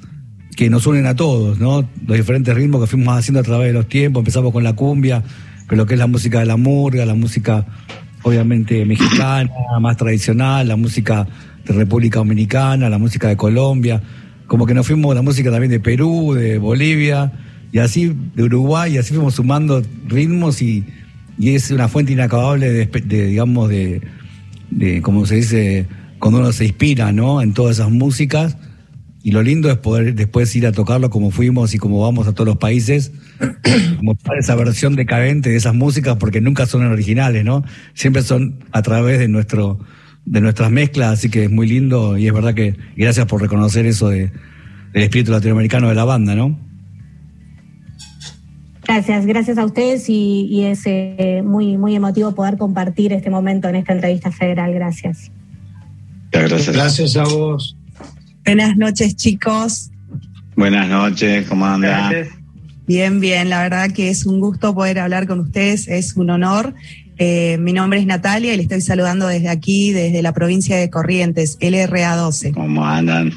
[0.56, 1.88] que nos unen a todos, ¿no?
[2.08, 4.22] Los diferentes ritmos que fuimos haciendo a través de los tiempos.
[4.22, 5.22] Empezamos con la cumbia,
[5.68, 7.66] pero lo que es la música de la murga, la música
[8.26, 11.28] obviamente mexicana, más tradicional, la música
[11.64, 14.02] de República Dominicana, la música de Colombia.
[14.48, 17.32] Como que nos fuimos la música también de Perú, de Bolivia,
[17.72, 20.86] y así de Uruguay, y así fuimos sumando ritmos y,
[21.38, 24.02] y es una fuente inacabable de, de, digamos, de,
[24.72, 25.86] de, como se dice,
[26.18, 27.44] cuando uno se inspira, ¿no?
[27.44, 28.58] En todas esas músicas.
[29.26, 32.34] Y lo lindo es poder después ir a tocarlo como fuimos y como vamos a
[32.34, 33.12] todos los países,
[34.04, 37.64] mostrar esa versión decadente de esas músicas porque nunca son originales, ¿no?
[37.96, 39.80] Siempre son a través de nuestro
[40.26, 43.88] de nuestras mezclas, así que es muy lindo y es verdad que gracias por reconocer
[43.88, 44.32] eso de,
[44.94, 46.60] del espíritu latinoamericano de la banda, ¿no?
[48.84, 53.70] Gracias, gracias a ustedes y, y es eh, muy, muy emotivo poder compartir este momento
[53.70, 54.72] en esta entrevista federal.
[54.72, 55.32] Gracias.
[56.32, 56.70] Gracias.
[56.70, 57.76] Gracias a vos.
[58.46, 59.90] Buenas noches, chicos.
[60.56, 62.12] Buenas noches, ¿cómo anda?
[62.88, 63.50] Bien, bien.
[63.50, 66.76] La verdad que es un gusto poder hablar con ustedes, es un honor.
[67.18, 70.90] Eh, mi nombre es Natalia y le estoy saludando desde aquí, desde la provincia de
[70.92, 72.54] Corrientes, LRA12.
[72.54, 73.34] ¿Cómo andan?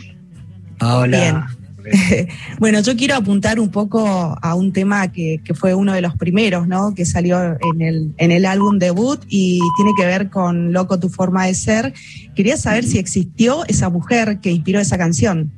[1.08, 1.57] Bien.
[2.58, 6.16] bueno, yo quiero apuntar un poco a un tema que, que fue uno de los
[6.16, 6.94] primeros, ¿no?
[6.94, 7.40] Que salió
[7.74, 11.54] en el, en el álbum debut y tiene que ver con Loco tu forma de
[11.54, 11.92] ser.
[12.34, 15.50] Quería saber si existió esa mujer que inspiró esa canción.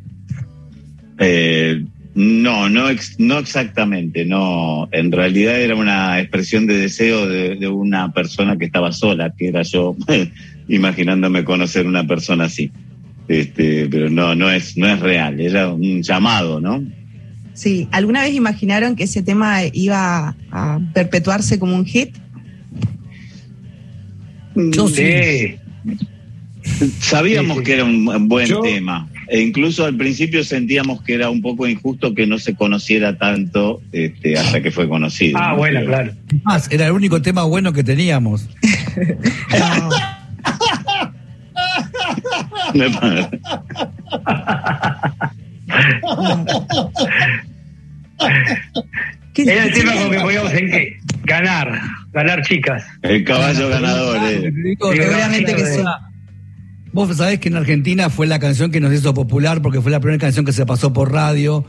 [1.18, 4.88] Eh, no, no, ex- no exactamente, no.
[4.92, 9.48] En realidad era una expresión de deseo de, de una persona que estaba sola, que
[9.48, 9.96] era yo,
[10.68, 12.70] imaginándome conocer una persona así.
[13.30, 16.82] Este, pero no, no es, no es real, era un llamado, ¿no?
[17.54, 22.16] Sí, ¿alguna vez imaginaron que ese tema iba a perpetuarse como un hit?
[24.56, 25.54] Yo sí.
[26.98, 27.64] Sabíamos Sí, sí.
[27.66, 29.08] que era un buen Yo- tema.
[29.28, 33.80] E incluso al principio sentíamos que era un poco injusto que no se conociera tanto
[33.92, 35.38] este, hasta que fue conocido.
[35.40, 35.58] Ah, ¿no?
[35.58, 36.12] bueno, claro.
[36.42, 38.48] Más, era el único tema bueno que teníamos.
[42.74, 43.40] Me parece.
[49.36, 50.96] Era el tema con que podíamos en qué?
[51.24, 51.80] ganar,
[52.12, 52.84] ganar chicas.
[53.02, 54.18] El caballo ganador.
[54.24, 54.52] eh.
[54.94, 55.82] Seguramente que sí.
[56.92, 60.00] Vos sabés que en Argentina fue la canción que nos hizo popular porque fue la
[60.00, 61.64] primera canción que se pasó por radio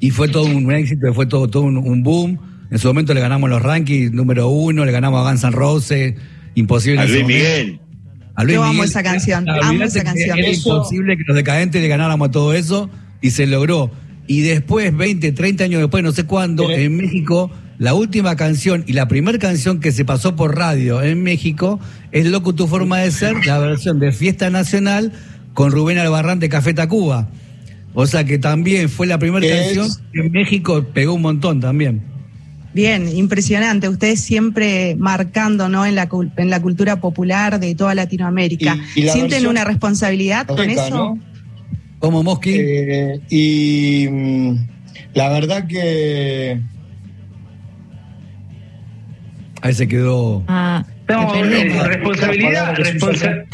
[0.00, 2.38] y fue todo un éxito, fue todo, todo un, un boom.
[2.70, 6.14] En su momento le ganamos los rankings número uno, le ganamos a Guns N' Roses,
[6.54, 7.00] imposible.
[7.00, 7.44] A Luis momento.
[7.44, 7.80] Miguel.
[8.34, 8.88] A Luis Yo amo Miguel.
[8.88, 10.38] esa canción, amo esa canción.
[10.38, 12.88] Era Eso- imposible que los decadentes le ganáramos a todo eso
[13.20, 13.90] y se logró.
[14.26, 18.92] Y después, 20, 30 años después, no sé cuándo, en México, la última canción y
[18.94, 21.80] la primera canción que se pasó por radio en México
[22.12, 25.12] es Loco tu forma de ser, la versión de Fiesta Nacional
[25.52, 27.28] con Rubén Albarrán de Café Tacuba.
[27.94, 30.00] O sea que también fue la primera ¿Qué canción es?
[30.12, 32.02] que en México pegó un montón también.
[32.74, 33.88] Bien, impresionante.
[33.88, 35.84] Ustedes siempre marcando ¿no?
[35.84, 38.76] en, la, en la cultura popular de toda Latinoamérica.
[38.94, 40.90] Y- y la ¿Sienten versión una responsabilidad con eso?
[40.90, 41.18] ¿no?
[41.98, 42.54] ¿Cómo, Mosqui?
[42.58, 44.56] Eh, y mm,
[45.14, 46.60] la verdad que
[49.60, 50.42] Ahí se quedó.
[50.48, 53.44] Ah, No, eh, responsabilidad, responsa-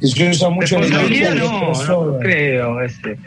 [0.00, 2.20] se usa mucho responsabilidad no, no crossover.
[2.22, 2.80] creo.
[2.82, 3.18] este.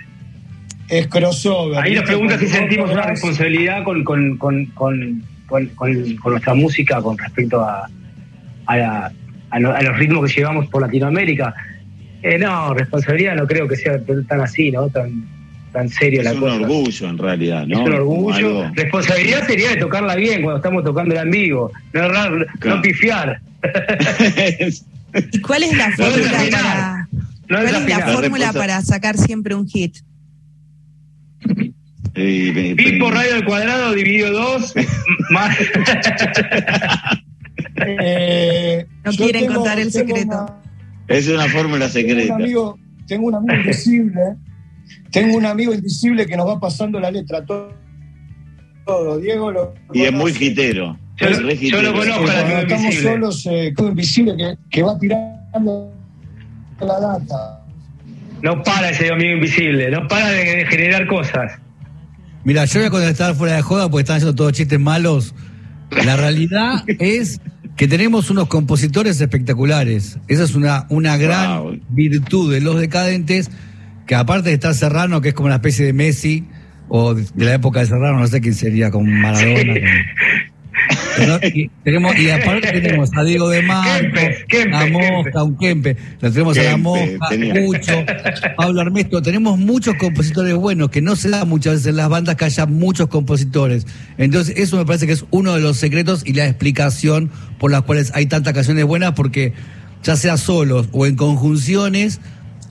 [0.92, 1.80] Es crossover.
[1.82, 6.54] Ahí nos pregunta si sentimos una responsabilidad con, con, con, con, con- con- con nuestra
[6.54, 7.90] música con respecto a,
[8.66, 9.12] a, la-
[9.50, 11.54] a lo- a los ritmos que llevamos por Latinoamérica.
[12.24, 14.90] Eh, no, responsabilidad no creo que sea tan así, ¿no?
[14.90, 15.26] Tan,
[15.74, 16.56] tan serio Es la un cosa.
[16.56, 17.82] orgullo en realidad, ¿no?
[17.82, 18.36] Es un orgullo.
[18.64, 21.72] algo- Responsabilidad sería de tocarla bien cuando estamos tocándola en vivo.
[21.94, 22.76] No errar, Claro.
[22.78, 23.40] no pifiar.
[25.32, 26.62] ¿Y cuál es la fórmula desafinar.
[26.62, 29.98] para, No cuál es la fórmula para sacar siempre un hit?
[32.15, 34.74] Y- y- Pi por radio al cuadrado dividido dos,
[35.32, 35.58] más.
[37.97, 40.28] Eh, No quieren tengo- contar el tengo secreto.
[40.43, 40.58] una-
[41.08, 42.36] Es una fórmula Tengo secreta.
[42.36, 44.21] un amigo, tengo un amigo invisible,
[45.12, 47.74] tengo un amigo invisible que nos va pasando la letra todo.
[48.86, 49.19] todo.
[49.19, 50.45] Diego lo Y es muy conoce.
[50.45, 50.97] hitero.
[51.17, 52.02] Yo Es lo- yo conozco.
[52.24, 53.10] Al amigo cuando estamos invisible.
[53.12, 55.93] solos, eh, invisible que, que va tirando
[56.80, 57.63] la data.
[58.41, 61.54] No para ese amigo invisible, no para de, de generar cosas.
[62.44, 65.34] Mira, yo voy a contestar fuera de joda porque están haciendo todos chistes malos.
[66.06, 67.40] La realidad es
[67.76, 70.18] que tenemos unos compositores espectaculares.
[70.28, 71.80] Esa es una, una gran Wow.
[71.90, 73.50] virtud de los decadentes,
[74.08, 76.46] que aparte de estar Serrano, que es como una especie de Messi,
[76.90, 79.60] o de la época de Serrano, no sé quién sería, como Maradona.
[79.60, 79.76] como-
[81.18, 84.18] Pero, y, tenemos, y aparte tenemos a Diego de Marco,
[84.74, 87.54] a Mosca, un Kempe, lo tenemos a la Mosca, tenía.
[87.66, 88.06] Cucho,
[88.58, 92.36] Pablo Armesto, tenemos muchos compositores buenos, que no se da muchas veces en las bandas
[92.36, 93.86] que haya muchos compositores.
[94.18, 97.82] Entonces, eso me parece que es uno de los secretos y la explicación por las
[97.84, 99.54] cuales hay tantas canciones buenas, porque
[100.04, 102.20] ya sea solos o en conjunciones,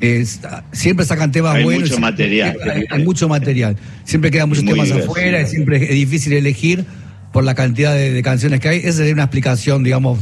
[0.00, 0.40] es-
[0.72, 1.90] siempre sacan temas Hay buenos.
[1.90, 2.56] mucho material.
[2.72, 3.76] Hay, hay mucho material.
[4.04, 5.10] Siempre quedan muchos Muy temas diverso.
[5.10, 6.84] afuera, y siempre es difícil elegir.
[7.32, 8.78] Por la cantidad de, de canciones que hay.
[8.78, 10.18] Esa sería una explicación, digamos,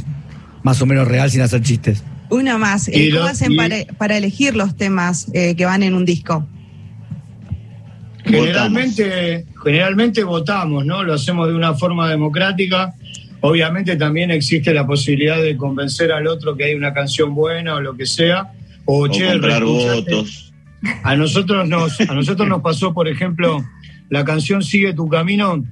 [0.62, 2.03] más o menos real sin hacer chistes.
[2.31, 2.88] Una más.
[2.88, 5.94] Y Eh, ¿Cómo lo- hacen y- para, para elegir los temas eh, que van en
[5.94, 6.47] un disco?
[8.25, 11.03] Generalmente, generalmente votamos, ¿no?
[11.03, 12.92] Lo hacemos de una forma democrática.
[13.40, 17.81] Obviamente también existe la posibilidad de convencer al otro que hay una canción buena o
[17.81, 18.53] lo que sea.
[18.85, 20.53] O, O che, comprar votos.
[21.05, 23.64] A nosotros nos, a nosotros nos pasó, por ejemplo,
[24.11, 25.64] la canción Sigue tu camino.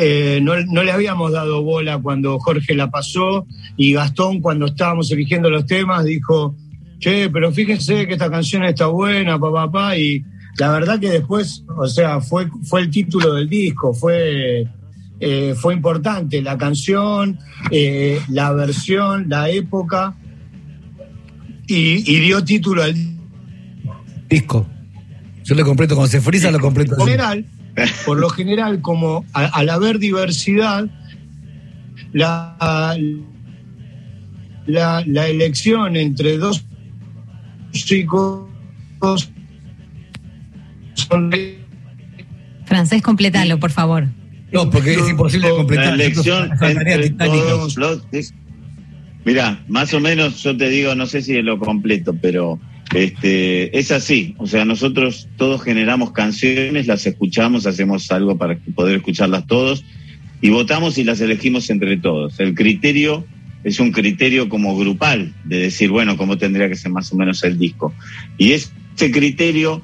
[0.00, 5.10] Eh, no, no le habíamos dado bola cuando Jorge la pasó y Gastón cuando estábamos
[5.12, 6.56] eligiendo los temas dijo,
[6.98, 10.24] che, pero fíjense que esta canción está buena, papá, papá, y
[10.58, 14.66] la verdad que después, o sea, fue, fue el título del disco, fue,
[15.20, 17.38] eh, fue importante la canción,
[17.70, 20.16] eh, la versión, la época,
[21.66, 22.94] y, y dio título al
[24.28, 24.66] Disco.
[25.44, 26.94] Yo lo completo, cuando se frisa lo completo.
[26.94, 27.04] Así.
[27.04, 27.44] general,
[28.04, 30.86] por lo general, como a- al haber diversidad,
[32.12, 32.56] la,
[34.66, 36.64] la, la elección entre dos
[37.72, 38.48] chicos
[40.94, 41.30] son
[42.66, 44.06] Francés, completalo, por favor.
[44.52, 45.86] No, porque es imposible completar.
[45.96, 48.06] La elección entre todos los...
[49.68, 52.58] Más o menos yo te digo, no sé si es lo completo, pero
[52.94, 54.34] este es así.
[54.38, 59.84] O sea, nosotros todos generamos canciones, las escuchamos, hacemos algo para poder escucharlas todos
[60.40, 62.40] y votamos y las elegimos entre todos.
[62.40, 63.24] El criterio
[63.62, 67.44] es un criterio como grupal de decir, bueno, cómo tendría que ser más o menos
[67.44, 67.94] el disco.
[68.38, 69.82] Y ese criterio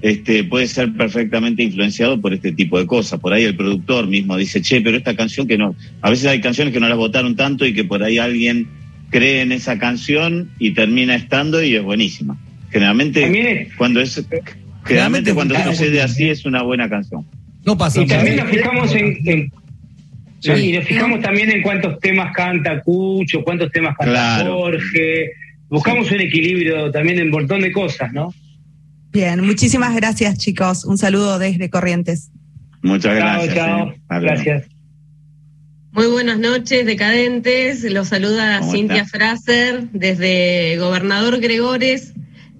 [0.00, 3.20] este, puede ser perfectamente influenciado por este tipo de cosas.
[3.20, 6.40] Por ahí el productor mismo dice, che, pero esta canción que no, a veces hay
[6.40, 8.68] canciones que no las votaron tanto y que por ahí alguien
[9.12, 12.36] cree en esa canción y termina estando y es buenísima.
[12.70, 14.26] Generalmente También es- cuando es
[14.84, 17.24] generalmente cuando sucede así es una buena canción.
[17.64, 18.56] No pasa Y también nos nada.
[18.56, 19.52] fijamos en, en-
[20.40, 20.50] Sí.
[20.50, 20.58] ¿no?
[20.58, 24.54] y nos fijamos también en cuántos temas canta Cucho, cuántos temas canta Claro.
[24.56, 25.30] Jorge.
[25.68, 28.34] Buscamos un equilibrio también en un montón de cosas, ¿no?
[29.12, 30.84] Bien, muchísimas gracias, chicos.
[30.84, 32.32] Un saludo desde Corrientes.
[32.82, 33.54] Muchas Chao, gracias.
[33.54, 33.88] chao.
[33.90, 33.94] eh.
[34.20, 34.81] Gracias.
[35.92, 37.84] Muy buenas noches, decadentes.
[37.84, 39.18] Los saluda ¿Cómo Cintia está?
[39.18, 42.14] Fraser desde Gobernador Gregores,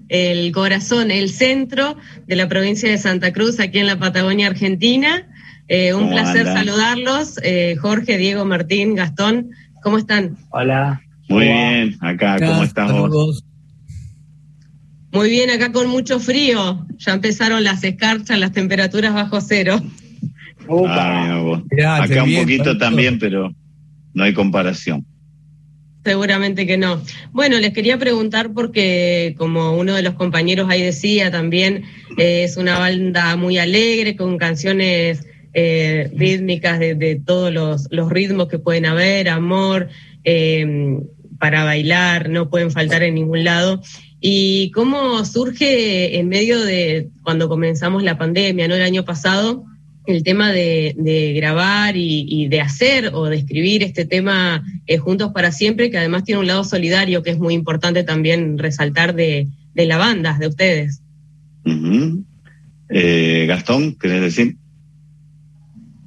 [0.07, 5.27] el corazón, el centro de la provincia de Santa Cruz, aquí en la Patagonia Argentina.
[5.67, 7.39] Eh, un ¿Cómo placer saludarlos.
[7.41, 9.49] Eh, Jorge, Diego, Martín, Gastón,
[9.81, 10.37] ¿cómo están?
[10.51, 11.01] Hola.
[11.27, 12.69] Muy bien, acá, ¿cómo vos?
[12.69, 13.43] saludos.
[15.11, 16.85] Muy bien, acá con mucho frío.
[16.99, 19.81] Ya empezaron las escarchas, las temperaturas bajo cero.
[20.69, 23.53] Ah, Acá un bien, poquito también, pero
[24.13, 25.05] no hay comparación.
[26.03, 27.01] Seguramente que no.
[27.31, 31.83] Bueno, les quería preguntar porque, como uno de los compañeros ahí decía, también
[32.17, 38.09] eh, es una banda muy alegre, con canciones eh, rítmicas de, de todos los, los
[38.09, 39.87] ritmos que pueden haber, amor,
[40.25, 40.97] eh,
[41.39, 43.81] para bailar, no pueden faltar en ningún lado.
[44.19, 48.75] ¿Y cómo surge en medio de cuando comenzamos la pandemia, ¿no?
[48.75, 49.65] El año pasado,
[50.05, 54.97] el tema de, de grabar y, y de hacer o de escribir este tema eh,
[54.97, 59.15] Juntos para Siempre, que además tiene un lado solidario que es muy importante también resaltar
[59.15, 61.01] de, de la banda, de ustedes.
[61.65, 62.23] Ujú.
[62.89, 64.57] Eh, Gastón, ¿querés decir?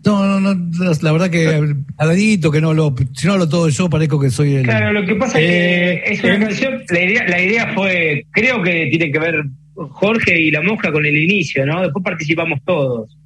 [0.05, 3.91] No, no, no, la verdad que habladito, que no lo, si no hablo todo yo,
[3.91, 4.63] parezco que soy el.
[4.63, 6.49] Claro, lo que pasa Eh, es que es una eh.
[6.49, 10.93] canción, la idea, la idea fue, creo que tiene que ver Jorge y la mosca
[10.93, 11.83] con el inicio, ¿no?
[11.83, 13.17] Después participamos todos.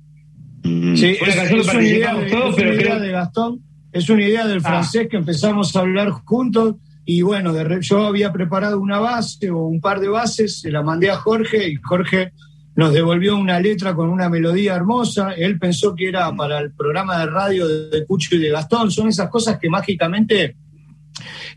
[0.64, 0.96] Ujú.
[0.96, 2.90] Sí, una es, canción es que una idea, participamos de, todos, es pero una idea
[2.96, 3.60] creo- de Gastón,
[3.92, 4.60] es una idea del Ah.
[4.68, 9.50] francés que empezamos a hablar juntos y bueno, de re- yo había preparado una base
[9.50, 12.32] o un par de bases, se la mandé a Jorge y Jorge
[12.76, 17.18] nos devolvió una letra con una melodía hermosa, él pensó que era para el programa
[17.18, 20.56] de radio de, de Cucho y de Gastón, son esas cosas que mágicamente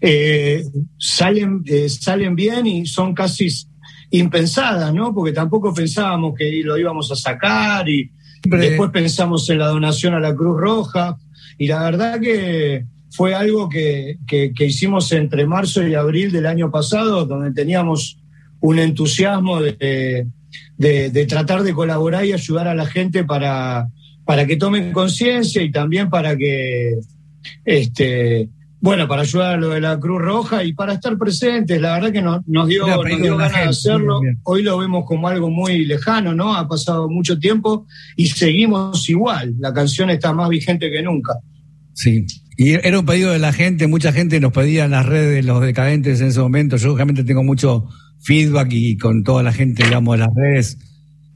[0.02, 0.64] eh,
[0.98, 3.48] salen, eh, salen bien y son casi
[4.10, 5.14] impensadas, ¿no?
[5.14, 8.12] Porque tampoco pensábamos que lo íbamos a sacar y
[8.44, 11.18] después pensamos en la donación a la Cruz Roja
[11.58, 16.72] y la verdad que fue algo que, que- hicimos entre marzo y abril del año
[16.72, 18.18] pasado, donde teníamos
[18.60, 20.28] un entusiasmo de,
[20.78, 23.88] de- de tratar de colaborar y ayudar a la gente para,
[24.26, 26.98] para que tomen conciencia y también para que,
[27.66, 28.50] este,
[28.84, 31.80] bueno, para ayudar a lo de la Cruz Roja y para estar presentes.
[31.80, 34.20] La verdad que nos, nos dio, nos ganas de hacerlo.
[34.20, 34.38] bien.
[34.44, 36.54] Hoy lo vemos como algo muy lejano, ¿no?
[36.54, 39.56] Ha pasado mucho tiempo y seguimos igual.
[39.58, 41.32] La canción está más vigente que nunca.
[41.94, 42.26] Sí.
[42.58, 45.62] Y era un pedido de la gente, mucha gente nos pedía en las redes los
[45.62, 46.76] decadentes en ese momento.
[46.76, 47.88] Yo realmente tengo mucho
[48.20, 50.78] feedback y con toda la gente, digamos, de las redes,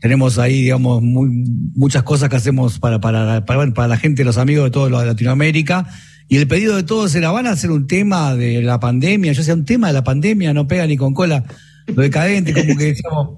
[0.02, 1.30] tenemos ahí, digamos, muy,
[1.76, 5.88] muchas cosas que hacemos para, para, para, para la gente, los amigos de toda Latinoamérica.
[6.30, 9.32] Y el pedido de todos era, van a hacer un tema de la pandemia.
[9.32, 11.44] Yo decía, un tema de la pandemia no pega ni con cola.
[11.88, 13.38] Lo decadente, como que decíamos,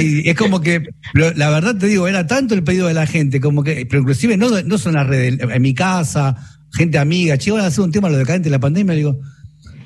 [0.00, 0.82] y es como que,
[1.14, 4.36] la verdad te digo, era tanto el pedido de la gente, como que, pero inclusive
[4.36, 6.36] no, no son las redes, en mi casa,
[6.74, 8.94] gente amiga, che, van a hacer un tema lo decadente de la pandemia.
[8.94, 9.18] Digo,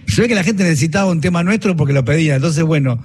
[0.07, 2.37] se ve que la gente necesitaba un tema nuestro porque lo pedía.
[2.37, 3.03] Entonces, bueno,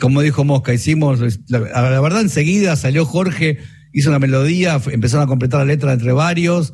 [0.00, 1.60] como dijo Mosca, hicimos, la,
[2.00, 3.58] verdad enseguida salió Jorge,
[3.92, 6.72] hizo una melodía, empezaron a completar la letra entre varios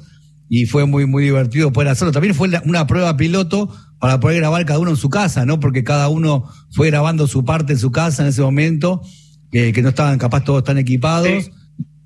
[0.55, 2.13] y fue muy, muy divertido poder hacerlo.
[2.13, 5.59] También fue una prueba piloto para poder grabar cada uno en su casa, ¿no?
[5.59, 9.01] Porque cada uno fue grabando su parte en su casa en ese momento,
[9.51, 11.51] que no estaban capaz todos tan equipados.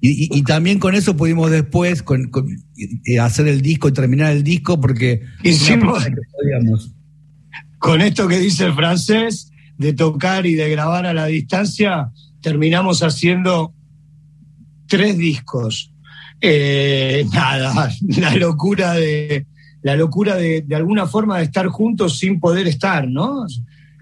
[0.00, 2.30] Y, y, también con eso pudimos después con,
[3.04, 6.06] eh, hacer el disco y terminar el disco porque hicimos
[7.78, 13.02] con esto que dice el francés de tocar y de grabar a la distancia terminamos
[13.02, 13.74] haciendo
[14.86, 15.95] tres discos
[16.40, 19.46] eh, nada, la locura de
[19.82, 23.46] la locura de, de, alguna forma de estar juntos sin poder estar, ¿no?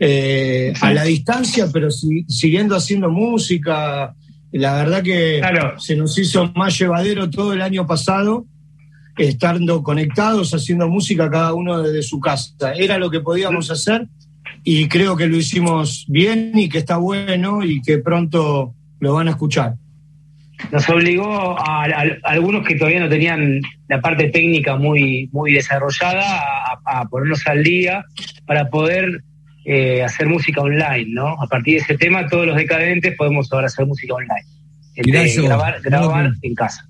[0.01, 4.15] Eh, a la distancia, pero si, siguiendo haciendo música.
[4.51, 5.43] La verdad que
[5.79, 8.47] se nos hizo más llevadero todo el año pasado,
[9.19, 12.73] estando conectados, haciendo música cada uno desde su casa.
[12.77, 14.07] Era lo que podíamos hacer
[14.63, 19.27] y creo que lo hicimos bien y que está bueno y que pronto lo van
[19.27, 19.75] a escuchar
[20.71, 21.87] nos obligó a,
[22.25, 26.25] algunos que todavía no tenían la parte técnica muy, muy desarrollada
[26.85, 28.05] a, ponernos al día
[28.47, 29.23] para poder
[29.65, 31.41] eh, hacer música online, ¿no?
[31.41, 35.47] A partir de ese tema, todos los decadentes podemos ahora hacer música online.
[35.47, 36.89] grabar, grabar en casa.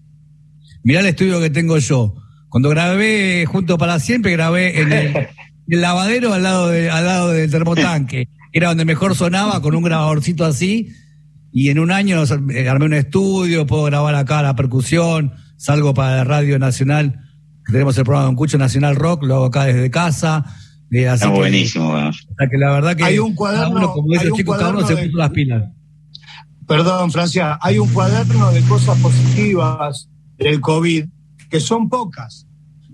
[0.83, 2.15] Mirá el estudio que tengo yo.
[2.49, 5.29] Cuando grabé Junto para Siempre, grabé en el,
[5.69, 8.29] el lavadero al lado, de, al lado del termotanque.
[8.53, 10.93] Era donde mejor sonaba, con un grabadorcito así
[11.57, 16.17] y en un año eh, armé un estudio, puedo grabar acá la percusión, salgo para
[16.17, 17.21] la Radio Nacional,
[17.71, 20.45] tenemos el programa Don Cucho Nacional Rock, lo hago acá desde casa.
[20.91, 21.95] Eh, Está buenísimo.
[22.51, 25.17] que la verdad que hay un cuaderno, como dice el chico, cada uno se puso
[25.17, 25.71] las pilas.
[26.67, 31.05] Perdón, Francia, hay un cuaderno de cosas positivas del COVID,
[31.51, 32.49] que son pocas,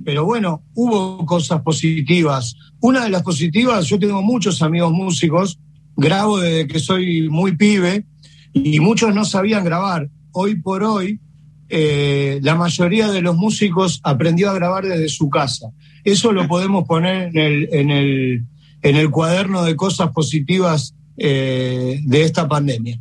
[0.05, 2.57] pero bueno, hubo cosas positivas.
[2.81, 5.59] Una de las positivas, yo tengo muchos amigos músicos,
[5.97, 8.05] grabo desde que soy muy pibe,
[8.53, 10.09] y muchos no sabían grabar.
[10.33, 11.21] Hoy por hoy,
[11.69, 15.71] eh, la mayoría de los músicos aprendió a grabar desde su casa.
[16.05, 18.45] Eso lo podemos poner en el, en el,
[18.83, 22.99] en el cuaderno de cosas positivas eh, de esta pandemia.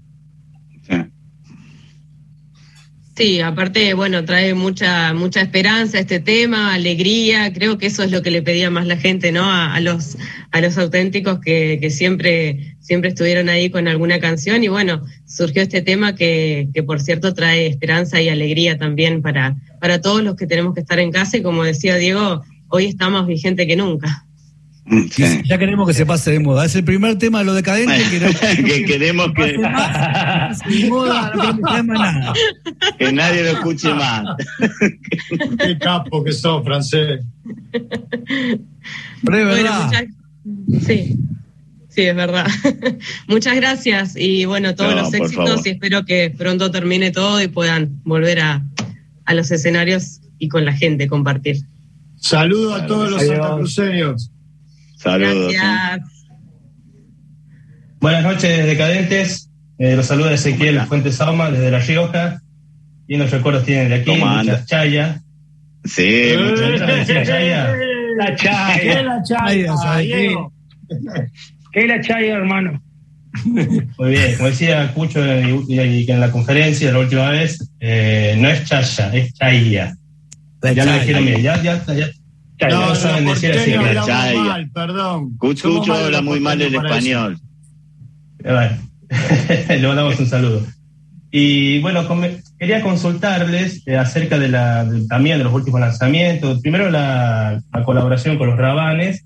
[3.20, 8.22] Sí, aparte, bueno, trae mucha, mucha esperanza este tema, alegría, creo que eso es lo
[8.22, 9.44] que le pedía más la gente, ¿no?
[9.44, 10.18] A, los,
[10.52, 15.64] a los auténticos que, que, siempre, siempre estuvieron ahí con alguna canción y bueno, surgió
[15.64, 20.38] este tema que, que por cierto trae esperanza y alegría también para, para todos los
[20.38, 23.76] que tenemos que estar en casa y como decía Diego, hoy está más vigente que
[23.76, 24.29] nunca.
[25.46, 26.66] Ya queremos que se pase de moda.
[26.66, 29.56] Es el primer tema de lo decadente que, que queremos que.
[32.98, 34.24] que nadie lo escuche más.
[35.60, 37.22] Qué capo que sos, francés.
[39.22, 39.52] Bueno,
[40.86, 41.18] Sí.
[41.90, 42.48] Sí, es verdad.
[43.28, 48.02] muchas gracias y bueno, todos los éxitos y espero que pronto termine todo y puedan
[48.04, 48.64] volver a,
[49.26, 51.58] a los escenarios y con la gente compartir.
[52.18, 54.32] Saludos a todos los santacruceños.
[55.00, 55.54] Saludos.
[58.02, 59.50] Buenas noches, decadentes.
[59.78, 62.42] Eh, los saluda Ezequiel Fuentes Sauma desde La Rioja.
[63.08, 65.22] Y los recuerdos tienen de aquí, muchas chayas.
[65.86, 67.74] Sí, muchas gracias, chaya.
[68.18, 68.82] La chaya.
[68.82, 69.74] ¿Qué es la chaya?
[71.72, 72.84] ¿Qué es la chaya, hermano?
[73.46, 79.16] Muy bien, como decía Cucho en la conferencia la última vez, eh, no es chaya,
[79.16, 79.96] es chaya.
[80.62, 82.10] ya lo dijeron bien, ya, ya, ya,
[82.68, 83.72] no, no saben decir así.
[83.76, 85.38] Mal, perdón.
[85.38, 87.40] Cucho habla muy mal el español.
[89.70, 90.66] Le mandamos un saludo.
[91.32, 92.06] Y bueno,
[92.58, 96.60] quería consultarles eh, acerca de la, también de los últimos lanzamientos.
[96.62, 99.26] Primero la, colaboración con los Rabanes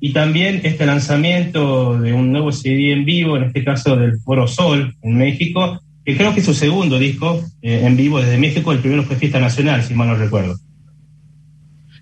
[0.00, 4.46] y también este lanzamiento de un nuevo CD en vivo, en este caso del Foro
[4.46, 8.72] Sol en México, que creo que es su segundo disco eh, en vivo desde México.
[8.72, 10.56] El primero fue Fiesta Nacional, si mal no recuerdo.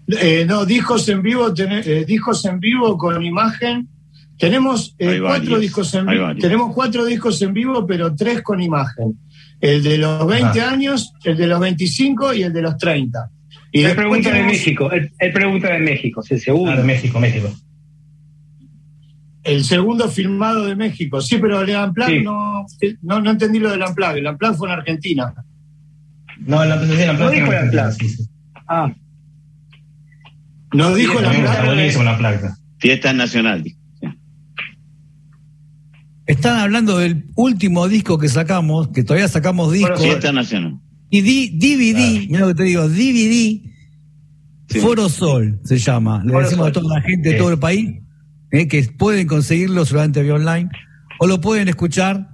[0.08, 3.88] Eh, no, discos en vivo, eh, discos en vivo con imagen.
[4.38, 6.34] Tenemos eh, cuatro discos en vivo.
[6.38, 9.18] Tenemos cuatro discos en vivo, pero tres con imagen.
[9.60, 13.30] El de los 20 años, el de los 25 y el de los 30.
[13.72, 16.72] Y él pregunta de México, él, pregunta de México, sí, seguro.
[16.72, 17.50] Ah, de México, México.
[19.42, 21.20] El segundo filmado de México.
[21.20, 22.22] Sí, pero el Unplugged Sí.
[22.22, 22.66] no,
[23.02, 24.18] no, no entendí lo del Unplugged.
[24.18, 25.34] El Unplugged fue en Argentina.
[26.40, 28.26] No, la presentación No dijo el Unplugged.
[28.68, 28.92] Ah,
[30.72, 31.64] No dijo Unplugged.
[31.66, 32.56] buenísimo la placa.
[32.78, 33.64] Fiesta nacional.
[36.26, 40.02] Están hablando del último disco que sacamos, que todavía sacamos discos.
[40.02, 40.80] Fiesta nacional.
[41.08, 42.26] Y di- DVD, Ah.
[42.28, 43.62] mira lo que te digo, DVD,
[44.80, 46.22] Foro Sol se llama.
[46.24, 48.00] Le Foro decimos a toda la gente de todo el país
[48.50, 50.68] eh, que pueden conseguirlo solamente vía online
[51.20, 52.30] o lo pueden escuchar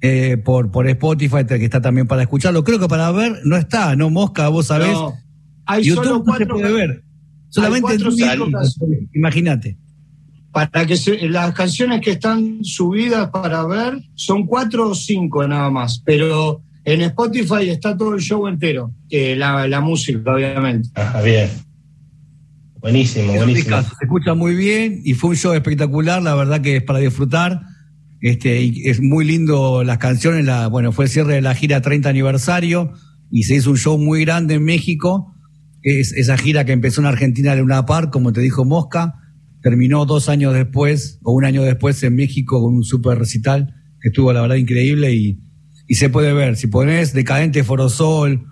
[0.00, 2.62] eh, por, por Spotify, que está también para escucharlo.
[2.62, 4.08] Creo que para ver no está, ¿no?
[4.10, 4.92] Mosca, vos sabés.
[4.92, 5.14] No,
[5.66, 7.04] hay YouTube solo no se puede ver.
[7.52, 9.76] Solamente DVD, Imagínate.
[10.52, 15.70] Para que se- las canciones que están subidas para ver son cuatro o cinco nada
[15.70, 20.88] más, pero en Spotify está todo el show entero, eh, la, la música obviamente.
[20.94, 21.48] Ajá, bien.
[22.80, 23.80] Buenísimo, buenísimo.
[23.82, 27.60] se escucha muy bien y fue un show espectacular, la verdad que es para disfrutar.
[28.20, 31.80] Este, y es muy lindo las canciones, la, bueno, fue el cierre de la gira
[31.80, 32.92] 30 aniversario
[33.30, 35.31] y se hizo un show muy grande en México.
[35.82, 39.14] Es, esa gira que empezó en Argentina de Luna Park, como te dijo Mosca,
[39.62, 44.08] terminó dos años después o un año después en México con un super recital que
[44.08, 45.40] estuvo la verdad increíble y,
[45.86, 46.56] y se puede ver.
[46.56, 48.44] Si pones Decadente Forosol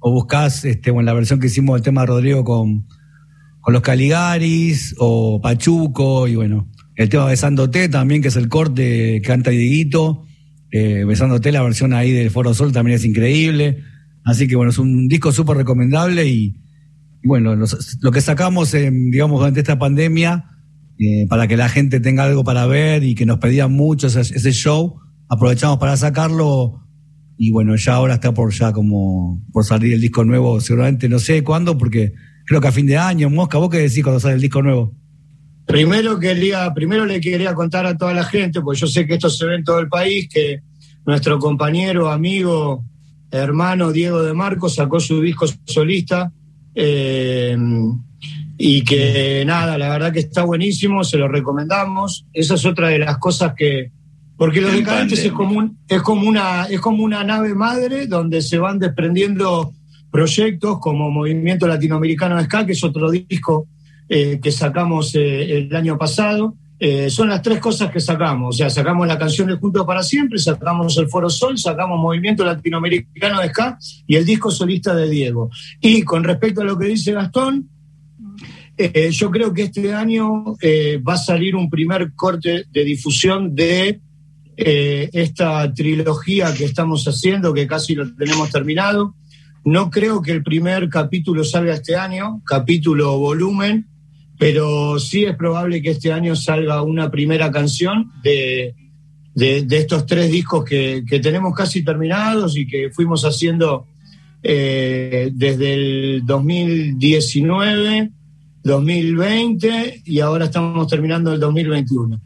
[0.00, 2.86] o buscas este, bueno, la versión que hicimos del tema de Rodrigo con,
[3.60, 9.20] con los Caligaris o Pachuco y bueno, el tema Besándote también, que es el corte
[9.20, 10.26] que canta Dieguito,
[10.72, 13.84] eh, Besándote, la versión ahí del Foro Sol también es increíble.
[14.24, 16.56] Así que bueno, es un disco súper recomendable y,
[17.24, 20.44] bueno, lo que sacamos, digamos, durante esta pandemia,
[20.98, 24.20] eh, para que la gente tenga algo para ver y que nos pedían mucho ese,
[24.20, 26.80] ese show, aprovechamos para sacarlo
[27.42, 31.18] y bueno, ya ahora está por ya como por salir el disco nuevo, seguramente no
[31.18, 32.12] sé cuándo, porque
[32.44, 34.94] creo que a fin de año, Mosca, ¿vos qué decís cuando sale el disco nuevo?
[35.64, 39.30] Primero quería, primero le quería contar a toda la gente, porque yo sé que esto
[39.30, 40.60] se ve en todo el país, que
[41.06, 42.84] nuestro compañero, amigo,
[43.30, 46.32] hermano Diego de Marcos sacó su disco solista.
[46.74, 47.56] eh,
[48.62, 52.26] y que nada, la verdad que está buenísimo, se lo recomendamos.
[52.32, 53.90] Esa es otra de las cosas que.
[54.36, 58.06] Porque los En decadentes es como, un- es, como una, es como una nave madre
[58.06, 59.72] donde se van desprendiendo
[60.10, 63.66] proyectos como Movimiento Latinoamericano de Ska, que es otro disco
[64.08, 66.54] eh, que sacamos eh, el año pasado.
[66.82, 68.54] Eh, son las tres cosas que sacamos.
[68.54, 72.42] O sea, sacamos la canción de Juntos para Siempre, sacamos el Foro Sol, sacamos Movimiento
[72.42, 75.50] Latinoamericano de Ska y el disco solista de Diego.
[75.78, 77.68] Y con respecto a lo que dice Gastón,
[78.78, 83.54] eh, yo creo que este año eh, va a salir un primer corte de difusión
[83.54, 84.00] de
[84.62, 89.14] esta trilogía que estamos haciendo, que casi lo tenemos terminado.
[89.64, 93.86] No creo que el primer capítulo salga este año, capítulo volumen,
[94.40, 98.74] pero sí es probable que este año salga una primera canción de,
[99.34, 103.86] de- estos tres discos que, que tenemos casi terminados y que fuimos haciendo
[104.42, 108.10] eh, desde el 2019,
[108.64, 112.18] 2020 y ahora estamos terminando el 2021.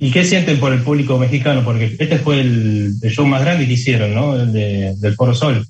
[0.00, 1.62] ¿Y qué sienten por el público mexicano?
[1.64, 4.34] Porque este fue el, show más grande que hicieron, ¿no?
[4.34, 5.64] El de- del Foro Sol.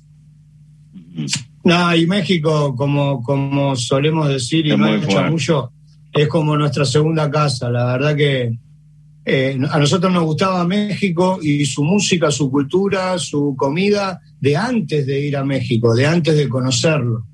[1.65, 5.71] No, y México, como, como solemos decir, y Es no hay chamullo,
[6.13, 7.71] es como nuestra segunda casa.
[7.71, 8.55] La verdad que
[9.25, 15.07] eh, a nosotros nos gustaba México y su música, su cultura, su comida, de antes
[15.07, 17.25] de ir a México, de antes de conocerlo.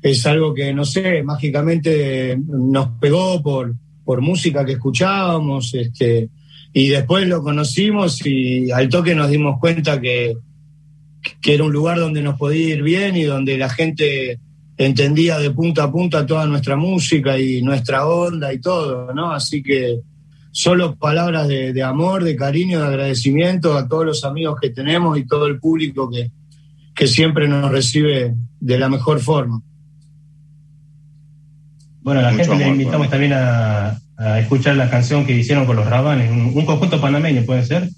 [0.00, 6.30] Es algo que, no sé, mágicamente nos pegó por, por música que escuchábamos, este,
[6.72, 10.38] y después lo conocimos y al toque nos dimos cuenta que,
[11.44, 14.40] que era un lugar donde nos podía ir bien y donde la gente
[14.78, 19.30] entendía de punta a punta toda nuestra música y nuestra onda y todo, ¿no?
[19.30, 20.00] Así que
[20.52, 25.18] solo palabras de, de amor, de cariño, de agradecimiento a todos los amigos que tenemos
[25.18, 26.30] y todo el público que,
[26.94, 29.60] que siempre nos recibe de la mejor forma.
[32.00, 33.10] Bueno, a la Mucho gente le amor, invitamos bueno.
[33.10, 37.42] también a, a escuchar la canción que hicieron con los Rabanes, un, un conjunto panameño,
[37.44, 37.90] ¿puede ser?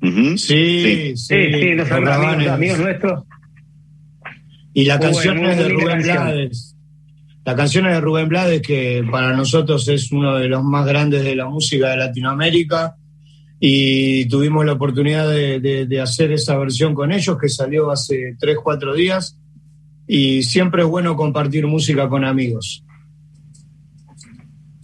[0.00, 3.24] Sí, sí, sí, sí, los amigos, amigos nuestros.
[4.74, 6.16] Y la canción es de Rubén canción.
[6.16, 6.76] Blades.
[7.44, 11.24] La canción es de Rubén Blades, que para nosotros es uno de los más grandes
[11.24, 12.96] de la música de Latinoamérica.
[13.58, 18.36] Y tuvimos la oportunidad de, de- de hacer esa versión con ellos, que salió hace
[18.38, 19.38] tres, cuatro días.
[20.06, 22.84] Y siempre es bueno compartir música con amigos.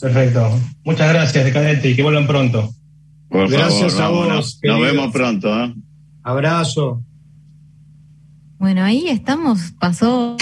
[0.01, 0.59] Perfecto.
[0.85, 2.71] Muchas gracias, Decadente, y que vuelvan pronto.
[3.33, 4.61] Por Gracias favor, a vos.
[4.62, 5.64] Nos vemos pronto.
[5.64, 5.74] ¿eh?
[6.22, 7.03] Abrazo.
[8.59, 10.37] Bueno, ahí estamos, pasó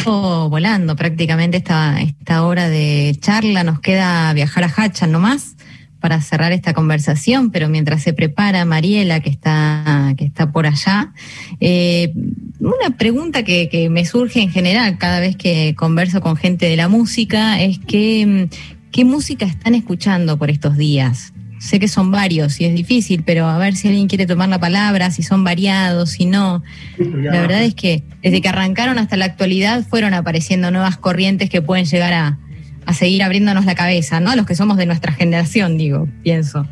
[0.50, 3.62] volando prácticamente esta, esta hora de charla.
[3.62, 5.56] Nos queda viajar a Hachan nomás
[6.00, 11.12] para cerrar esta conversación, pero mientras se prepara Mariela, que está, que está por allá,
[11.60, 12.12] eh,
[12.58, 16.76] una pregunta que, que me surge en general cada vez que converso con gente de
[16.76, 18.48] la música es que,
[18.90, 21.32] ¿qué música están escuchando por estos días?
[21.60, 24.58] Sé que son varios y es difícil, pero a ver si alguien quiere tomar la
[24.58, 26.62] palabra, si son variados, si no.
[26.98, 31.60] La verdad es que desde que arrancaron hasta la actualidad fueron apareciendo nuevas corrientes que
[31.60, 32.38] pueden llegar a,
[32.86, 34.34] a seguir abriéndonos la cabeza, ¿no?
[34.36, 36.66] Los que somos de nuestra generación, digo, pienso.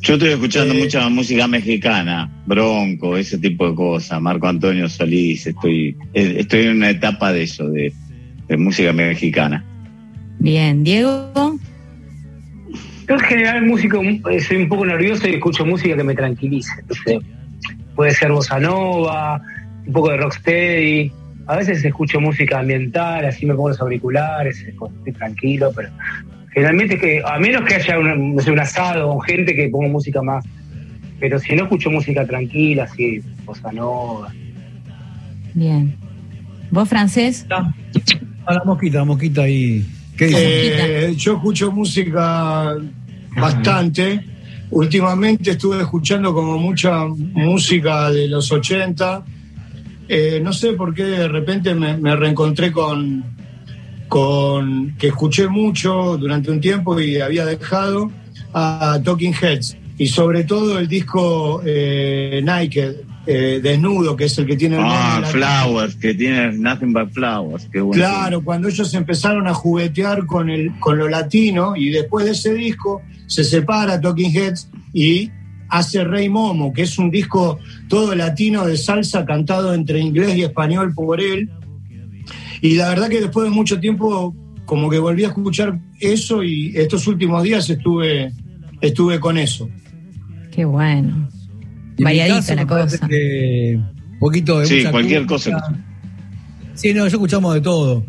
[0.00, 5.96] Yo estoy escuchando mucha música mexicana, Bronco, ese tipo de cosas, Marco Antonio Solís, estoy,
[6.12, 7.92] eh, estoy en una etapa de eso, de,
[8.46, 9.64] de música mexicana.
[10.38, 11.58] Bien, Diego.
[13.08, 16.72] Yo en general músico, eh, soy un poco nervioso y escucho música que me tranquilice.
[16.80, 17.18] Entonces,
[17.94, 19.40] puede ser bossa nova,
[19.86, 21.12] un poco de rocksteady.
[21.46, 25.90] A veces escucho música ambiental, así me pongo los auriculares, estoy tranquilo, pero
[26.52, 29.68] generalmente es que, a menos que haya una- no sé, un asado con gente que
[29.68, 30.44] pongo música más.
[31.20, 34.32] Pero si no escucho música tranquila, así, bossa nova.
[35.52, 35.94] Bien.
[36.70, 37.46] ¿Vos, francés?
[38.46, 39.84] A la mosquita, la mosquita ahí.
[40.16, 41.06] ¿Qué dice?
[41.06, 42.76] Eh, yo escucho música
[43.36, 44.24] bastante.
[44.70, 49.24] Últimamente estuve escuchando como mucha música de los 80.
[50.08, 53.24] Eh, no sé por qué de repente me, me reencontré con,
[54.08, 58.10] con que escuché mucho durante un tiempo y había dejado
[58.52, 59.76] a Talking Heads.
[59.96, 62.96] Y sobre todo el disco eh, Naked,
[63.26, 67.68] eh, Desnudo, que es el que tiene el Ah, Flowers, que tiene Nothing But Flowers,
[67.72, 68.02] qué bueno.
[68.02, 72.54] Claro, cuando ellos empezaron a juguetear con, el, con lo latino y después de ese
[72.54, 75.30] disco se separa Talking Heads y
[75.68, 77.58] hace Rey Momo, que es un disco
[77.88, 81.50] todo latino de salsa cantado entre inglés y español por él.
[82.60, 86.72] Y la verdad que después de mucho tiempo como que volví a escuchar eso y
[86.76, 88.32] estos últimos días estuve,
[88.80, 89.68] estuve con eso.
[90.50, 91.28] Qué bueno.
[91.98, 93.08] Variadita caso, la cosa.
[94.18, 95.80] poquito de Sí, mucha cualquier cosa.
[96.74, 98.04] Sí, no, yo escuchamos de todo.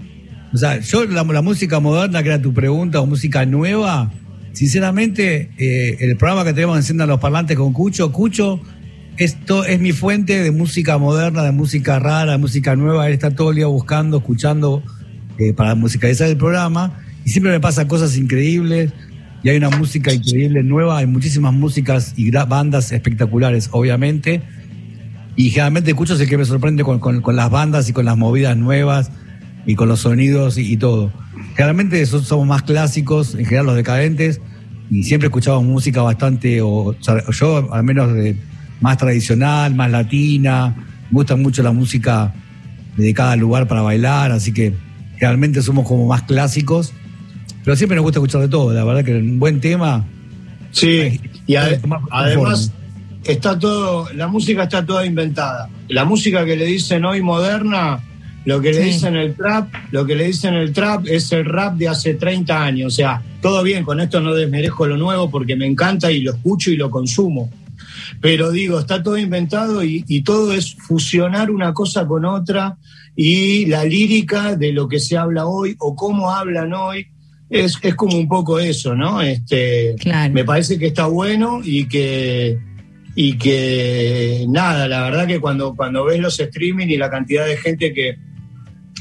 [0.53, 4.11] O sea, yo la, la música moderna, que era tu pregunta, o música nueva,
[4.53, 8.61] sinceramente, eh, el programa que tenemos Enciendan los Parlantes con Cucho, Cucho,
[9.17, 13.07] esto es mi fuente de música moderna, de música rara, de música nueva.
[13.07, 14.83] Él está todo el día buscando, escuchando
[15.37, 16.99] eh, para musicalizar el programa.
[17.23, 18.91] Y siempre me pasan cosas increíbles.
[19.45, 24.41] Y hay una música increíble nueva, hay muchísimas músicas y bandas espectaculares, obviamente.
[25.35, 28.05] Y generalmente escucho es el que me sorprende con, con- con las bandas y con
[28.05, 29.11] las movidas nuevas
[29.67, 31.11] y con los sonidos y, y todo.
[31.55, 34.41] Generalmente so- somos más clásicos, en general los decadentes,
[34.89, 38.37] y siempre escuchamos música bastante, o, o yo al menos de,
[38.81, 40.73] más tradicional, más latina.
[41.11, 42.33] Me gusta mucho la música
[42.97, 44.73] de cada lugar para bailar, así que
[45.17, 46.93] generalmente somos como más clásicos.
[47.65, 50.05] Pero siempre nos gusta escuchar de todo, la verdad que un buen tema.
[50.71, 51.79] Sí, y ade-
[52.11, 52.71] además
[53.23, 55.67] está todo, la música está toda inventada.
[55.89, 57.99] La música que le dicen hoy moderna,
[58.45, 58.89] lo que le Sí.
[58.91, 62.63] dicen el trap, lo que le dicen el trap es el rap de hace 30
[62.63, 62.93] años.
[62.93, 66.33] O sea, todo bien, con esto no desmerezco lo nuevo porque me encanta y lo
[66.33, 67.49] escucho y lo consumo.
[68.21, 72.77] Pero digo, está todo inventado y, y todo es fusionar una cosa con otra
[73.15, 77.07] y la lírica de lo que se habla hoy o cómo hablan hoy.
[77.49, 79.21] Es, es como un poco eso, ¿no?
[79.21, 80.33] Este, Claro.
[80.33, 82.57] me parece que está bueno y que
[83.17, 87.55] y que nada, la verdad que cuando, cuando ves los streaming y la cantidad de
[87.55, 88.17] gente que,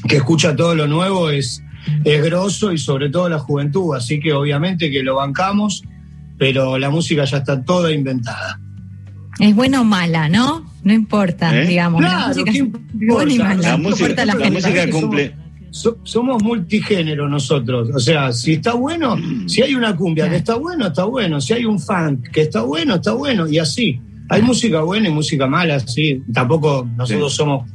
[0.08, 1.60] que escucha todo lo nuevo es,
[2.04, 5.82] es grosso y sobre todo la juventud, así que obviamente que lo bancamos,
[6.38, 8.60] pero la música ya está toda inventada.
[9.40, 10.64] Es buena o mala, ¿no?
[10.84, 11.66] No importa, ¿Eh?
[11.66, 12.00] digamos.
[12.00, 12.64] la música ¿qué es
[13.08, 13.54] buena y importa?
[13.56, 13.62] mala.
[13.68, 15.34] La no música, importa la la música cumple.
[15.74, 19.16] So- somos multigénero nosotros, o sea, si está bueno,
[19.48, 22.62] si hay una cumbia que está bueno, está bueno, si hay un funk que está
[22.62, 23.98] bueno, está bueno, y así.
[24.28, 26.22] Hay música buena y música mala, sí.
[26.32, 27.38] Tampoco nosotros Sí.
[27.38, 27.68] somos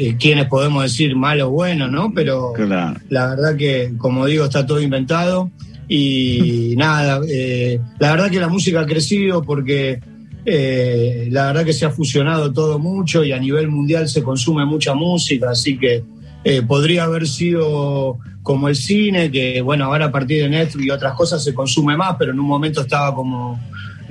[0.00, 2.12] eh, quienes podemos decir malo o bueno, ¿no?
[2.14, 2.98] Pero Claro.
[3.10, 5.50] la verdad que, como digo, está todo inventado
[5.86, 10.00] y nada, eh, la verdad que la música ha crecido porque
[10.46, 14.64] eh, la verdad que se ha fusionado todo mucho y a nivel mundial se consume
[14.64, 16.02] mucha música, así que
[16.48, 20.90] eh, podría haber sido como el cine, que bueno, ahora a partir de Netflix y
[20.90, 23.60] otras cosas se consume más, pero en un momento estaba como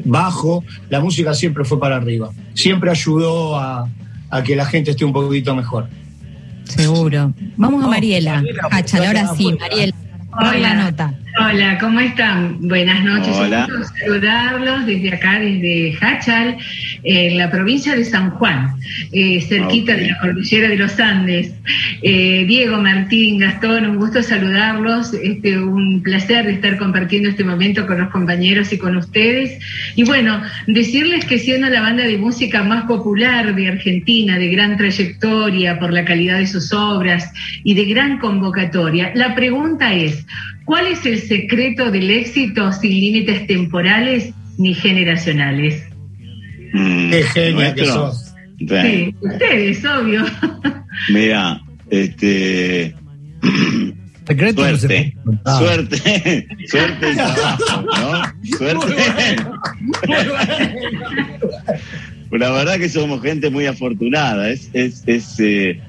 [0.06, 3.90] bajo, la música siempre fue para arriba, siempre ayudó a,
[4.30, 5.88] a que la gente esté un poquito mejor.
[6.66, 7.34] Seguro.
[7.56, 8.44] Vamos a Mariela.
[8.70, 9.96] Hachal, ahora sí, Mariela.
[10.40, 11.14] Dar la nota.
[11.40, 12.68] Hola, ¿cómo están?
[12.68, 13.36] Buenas noches.
[13.36, 13.68] Hola.
[13.70, 16.58] Un gusto saludarlos desde acá, desde Hachal,
[17.04, 18.74] en la provincia de San Juan,
[19.12, 21.54] eh, cerquita de la cordillera de los Andes.
[22.02, 25.14] Eh, Diego, Martín, Gastón, un gusto saludarlos.
[25.14, 29.60] Este, un placer de estar compartiendo este momento con los compañeros y con ustedes.
[29.96, 34.76] Y bueno, decirles que siendo la banda de música más popular de Argentina, de gran
[34.76, 37.32] trayectoria por la calidad de sus obras
[37.64, 40.26] y de gran convocatoria, la pregunta es,
[40.66, 45.84] ¿cuál es el secreto del éxito sin límites temporales ni generacionales?
[46.72, 48.34] Qué genia que sos.
[48.60, 50.26] Sí, ustedes, obvio.
[51.10, 52.96] Mira, este.
[54.28, 55.16] Secreto suerte,
[55.58, 58.58] suerte, suerte y trabajo, ¿no?
[58.58, 58.96] Suerte.
[62.32, 64.50] La verdad que somos gente muy afortunada.
[64.50, 65.80] Es, es, es, eh,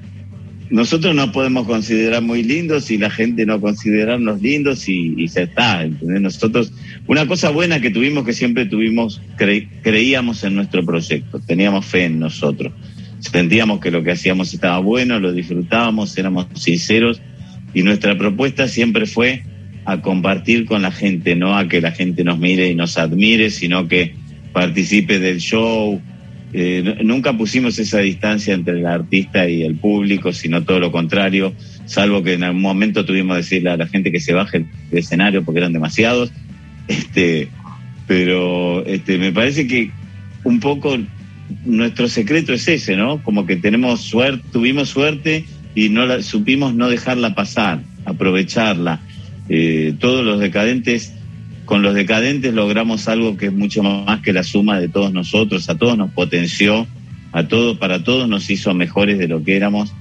[0.69, 5.83] nosotros nos podemos considerar muy lindos y la gente no considerarnos lindos y, ya está.
[5.83, 6.21] ¿entendés?
[6.21, 6.71] Nosotros,
[7.07, 12.05] una cosa buena que tuvimos que siempre tuvimos, cre- creíamos en nuestro proyecto, teníamos fe
[12.05, 12.71] en nosotros.
[13.19, 17.21] Sentíamos que lo que hacíamos estaba bueno, lo disfrutábamos, éramos sinceros
[17.73, 19.43] y nuestra propuesta siempre fue
[19.85, 23.49] a compartir con la gente, no a que la gente nos mire y nos admire,
[23.49, 24.13] sino que
[24.53, 26.01] participe del show.
[26.51, 31.53] Eh, nunca pusimos esa distancia entre el artista y el público, sino todo lo contrario,
[31.85, 34.99] salvo que en algún momento tuvimos que decirle a la gente que se baje del
[34.99, 36.31] escenario porque eran demasiados.
[36.87, 37.49] Este,
[38.07, 39.91] pero este, me parece que
[40.43, 40.97] un poco
[41.65, 43.21] nuestro secreto es ese, ¿no?
[43.21, 45.45] Como que tenemos suerte, tuvimos suerte
[45.75, 49.01] y no la, supimos no dejarla pasar, aprovecharla.
[49.49, 51.13] Eh, todos los decadentes,
[51.69, 55.69] con los decadentes logramos algo que es mucho más que la suma de todos nosotros,
[55.69, 56.87] a todos nos potenció,
[57.31, 59.93] a todos, para todos nos hizo mejores de lo que éramos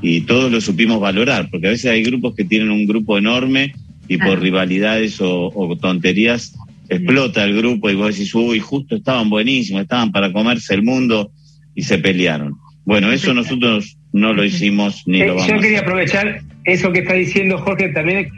[0.00, 3.74] y todos lo supimos valorar, porque a veces hay grupos que tienen un grupo enorme
[4.06, 6.54] y por rivalidades o, o tonterías
[6.88, 11.32] explota el grupo y vos decís, uy, justo estaban buenísimos, estaban para comerse el mundo
[11.74, 12.54] y se pelearon.
[12.84, 17.00] Bueno, eso nosotros no lo hicimos ni Eh, lo vamos yo quería aprovechar eso que
[17.00, 18.28] está diciendo Jorge también,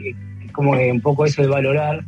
[0.53, 2.03] como que un poco eso de valorar,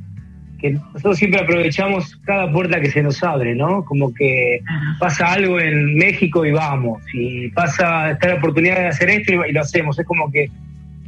[0.61, 3.83] que nosotros siempre aprovechamos cada puerta que se nos abre, ¿no?
[3.83, 4.61] Como que
[4.99, 9.49] pasa algo en México y vamos, y pasa, está la oportunidad de hacer esto y,
[9.49, 10.49] y lo hacemos, es como que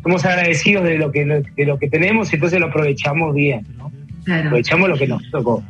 [0.01, 3.91] somos agradecidos de lo que, de lo que tenemos y entonces lo aprovechamos bien, ¿no?
[4.25, 4.47] Claro.
[4.47, 5.63] Aprovechamos lo que nos tocó.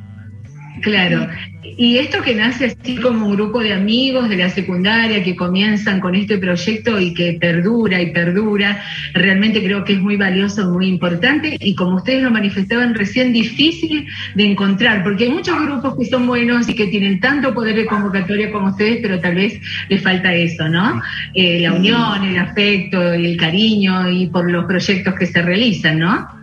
[0.84, 1.30] Claro.
[1.78, 6.02] Y esto que nace así como un grupo de amigos de la secundaria que comienzan
[6.02, 10.88] con este proyecto y que perdura y perdura, realmente creo que es muy valioso, muy
[10.88, 14.06] importante y como ustedes lo manifestaban recién, difícil
[14.36, 17.86] de encontrar, porque hay muchos grupos que son buenos y que tienen tanto poder de
[17.86, 21.02] convocatoria como ustedes, pero tal vez les falta eso, ¿no?
[21.34, 26.43] Eh, la unión, el afecto, el cariño y por los proyectos que se realizan, ¿no?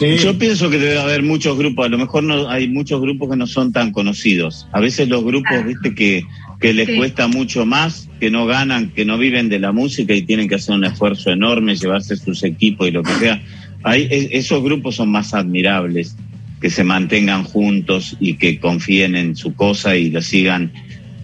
[0.00, 3.36] Yo pienso que debe haber muchos grupos, a lo mejor no hay muchos grupos que
[3.36, 4.68] no son tan conocidos.
[4.72, 6.24] A veces los grupos, viste, que,
[6.60, 6.96] que les Sí.
[6.96, 10.54] cuesta mucho más, que no ganan, que no viven de la música y tienen que
[10.54, 13.42] hacer un esfuerzo enorme, llevarse sus equipos y lo que sea.
[13.82, 16.16] Hay, e- esos grupos son más admirables,
[16.60, 20.72] que se mantengan juntos y que confíen en su cosa y lo sigan,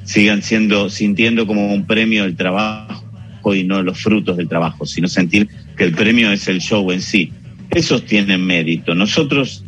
[0.05, 5.07] sigan siendo, sintiendo como un premio el trabajo y no los frutos del trabajo, sino
[5.07, 7.31] sentir que el premio es el show en sí
[7.75, 8.95] esos tienen mérito.
[8.95, 9.65] Nosotros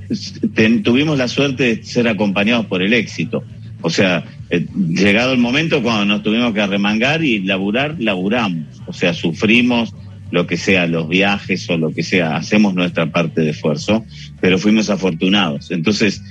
[0.54, 3.42] ten- tuvimos la suerte de ser acompañados por el éxito.
[3.82, 8.82] O sea, eh, llegado el momento cuando nos tuvimos que arremangar y laburar, laburamos.
[8.86, 9.94] O sea, sufrimos
[10.30, 14.04] lo que sea, los viajes o lo que sea, hacemos nuestra parte de esfuerzo,
[14.40, 15.70] pero fuimos afortunados.
[15.70, 16.22] Entonces,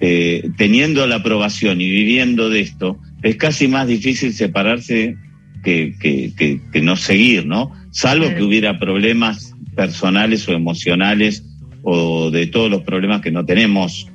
[0.00, 5.16] eh, teniendo la aprobación y viviendo de esto, es casi más difícil separarse
[5.64, 7.72] que, que, que, que no seguir, ¿no?
[7.90, 11.44] Salvo que hubiera problemas personales o emocionales
[11.84, 14.08] o de todos los problemas que no tenemos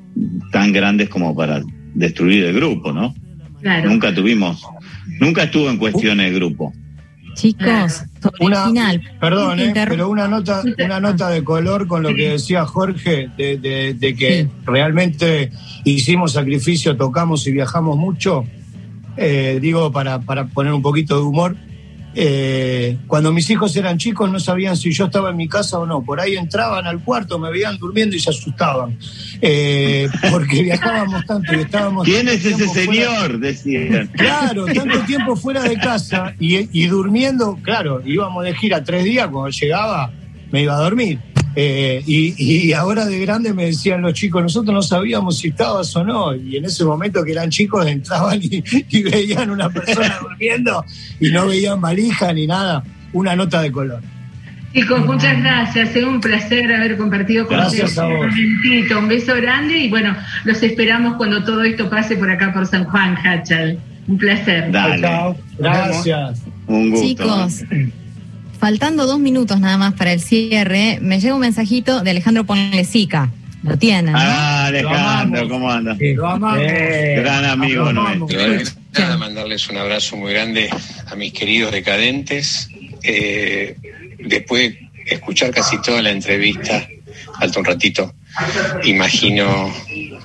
[0.51, 1.61] tan grandes como para
[1.95, 3.15] destruir el grupo, ¿no?
[3.61, 3.89] Claro.
[3.89, 4.61] Nunca tuvimos,
[5.21, 6.73] nunca estuvo en cuestión el grupo.
[7.35, 8.67] Chicos, sobre Una- el
[8.99, 9.01] final.
[9.21, 13.57] Perdón, eh, pero una nota, una nota de color con lo que decía Jorge, de,
[13.57, 15.49] de- de que realmente
[15.85, 18.43] hicimos sacrificio, tocamos y viajamos mucho.
[19.15, 21.55] Eh, digo, para, para poner un poquito de humor,
[22.15, 25.85] eh, cuando mis hijos eran chicos no sabían si yo estaba en mi casa o
[25.85, 26.03] no.
[26.03, 28.97] Por ahí entraban al cuarto, me veían durmiendo y se asustaban.
[29.41, 32.05] Eh, porque viajábamos tanto y estábamos...
[32.05, 33.39] ¿Quién es ese fuera- señor?
[33.39, 34.07] Decían.
[34.13, 39.27] Claro, tanto tiempo fuera de casa y, y durmiendo, claro, íbamos de gira tres días,
[39.27, 40.11] cuando llegaba
[40.51, 41.19] me iba a dormir.
[41.55, 45.95] Eh, y, y ahora de grande me decían los chicos, nosotros no sabíamos si estabas
[45.95, 50.17] o no, y en ese momento que eran chicos entraban y, y veían una persona
[50.21, 50.83] durmiendo
[51.19, 52.83] y no veían valija ni nada,
[53.13, 54.01] una nota de color.
[54.73, 55.95] Chicos, muchas gracias.
[55.95, 58.97] Es un placer haber compartido con ustedes a un momentito.
[58.97, 62.85] Un beso grande y bueno, los esperamos cuando todo esto pase por acá por San
[62.85, 63.77] Juan, Hachal.
[64.07, 64.71] Un placer.
[64.71, 64.99] Dale.
[64.99, 65.37] Chao.
[65.59, 66.41] Gracias.
[66.65, 67.05] Un gusto.
[67.05, 67.63] Chicos,
[68.63, 73.29] faltando dos minutos nada más para el cierre, me llega un mensajito de Alejandro Ponlesica.
[73.61, 74.17] Lo tienen, ¿no?
[74.17, 75.97] Ah, Alejandro, ¿cómo anda?
[75.99, 76.61] Lo amamos.
[76.61, 78.33] Gran amigo Lo amamos.
[78.33, 78.81] nuestro.
[78.97, 80.69] Nada, mandarles un abrazo muy grande
[81.07, 82.69] a mis queridos decadentes.
[83.03, 83.75] Eh,
[84.19, 86.87] después de escuchar casi toda la entrevista,
[87.37, 88.13] falta un ratito,
[88.85, 89.73] imagino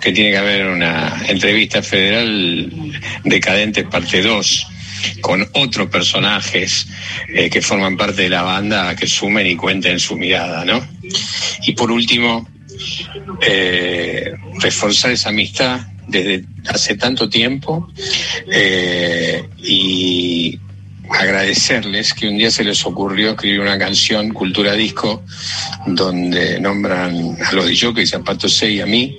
[0.00, 2.70] que tiene que haber una entrevista federal
[3.24, 4.77] decadente parte 2
[5.20, 6.86] con otros personajes
[7.28, 10.86] eh, que forman parte de la banda que sumen y cuenten su mirada, ¿no?
[11.66, 12.48] Y por último,
[13.40, 17.88] eh, reforzar esa amistad desde hace tanto tiempo
[18.50, 20.58] eh, y
[21.10, 25.24] agradecerles que un día se les ocurrió escribir una canción, Cultura Disco,
[25.86, 29.18] donde nombran a los DJs, a Pato C y a mí,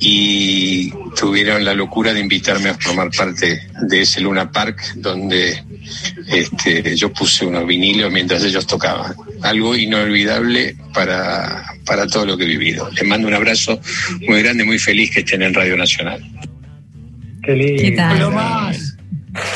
[0.00, 5.62] y tuvieron la locura de invitarme a formar parte de ese Luna Park, donde
[6.28, 9.14] este, yo puse unos vinilos mientras ellos tocaban.
[9.42, 12.90] Algo inolvidable para, para todo lo que he vivido.
[12.90, 13.80] Les mando un abrazo
[14.26, 16.22] muy grande, muy feliz que estén en Radio Nacional.
[17.42, 17.82] Qué lindo.
[17.82, 18.18] ¿Qué tal?
[18.18, 18.83] Lo más.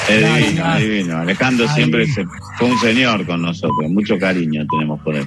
[0.08, 1.18] Es divino, es divino.
[1.18, 2.24] Alejandro siempre se-
[2.58, 3.90] fue un señor con nosotros.
[3.90, 5.26] Mucho cariño tenemos por él.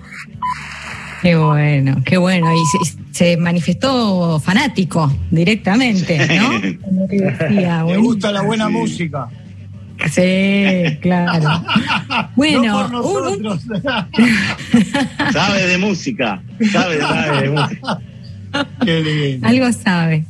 [1.21, 2.47] Qué bueno, qué bueno.
[2.51, 6.49] Y se, se manifestó fanático directamente, ¿no?
[6.81, 9.27] Como que decía, Me gusta la buena música.
[10.09, 11.63] Sí, claro.
[12.35, 13.81] Bueno, no por un- nosotros.
[15.31, 16.41] Sabe de música.
[16.71, 17.99] Sabe sabe de música.
[18.85, 19.47] Qué lindo.
[19.47, 20.25] Algo sabe.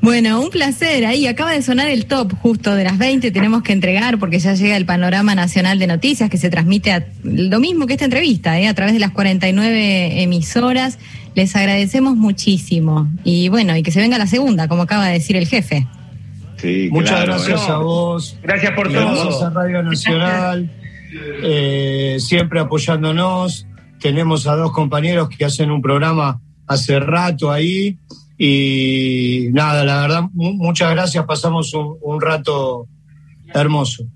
[0.00, 1.06] Bueno, un placer.
[1.06, 3.30] Ahí acaba de sonar el top justo de las 20.
[3.30, 7.06] Tenemos que entregar porque ya llega el panorama nacional de noticias que se transmite a-
[7.22, 8.68] lo mismo que esta entrevista, ¿eh?
[8.68, 10.98] a través de las 49 emisoras.
[11.34, 13.08] Les agradecemos muchísimo.
[13.24, 15.86] Y bueno, y que se venga la segunda, como acaba de decir el jefe.
[16.56, 18.38] Sí, Muchas claro, gracias a vos.
[18.42, 19.46] Gracias por Gracias todo.
[19.46, 20.70] a Radio Nacional,
[21.42, 23.66] eh, siempre apoyándonos.
[24.00, 27.98] Tenemos a dos compañeros que hacen un programa hace rato ahí.
[28.36, 31.24] Y nada, la verdad, mu- muchas gracias.
[31.24, 32.88] Pasamos un, un rato
[33.54, 34.06] hermoso.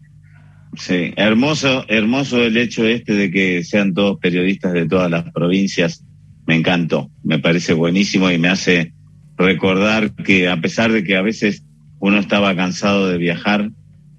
[0.76, 6.04] Sí, hermoso, hermoso el hecho este de que sean todos periodistas de todas las provincias.
[6.46, 8.92] Me encantó, me parece buenísimo y me hace
[9.36, 11.62] recordar que a pesar de que a veces
[12.00, 13.70] uno estaba cansado de viajar,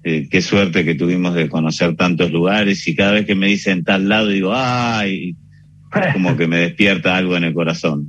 [0.02, 3.84] eh, qué suerte que tuvimos de conocer tantos lugares y cada vez que me dicen
[3.84, 5.36] tal lado digo, ay,
[6.12, 8.08] como que me despierta algo en el corazón.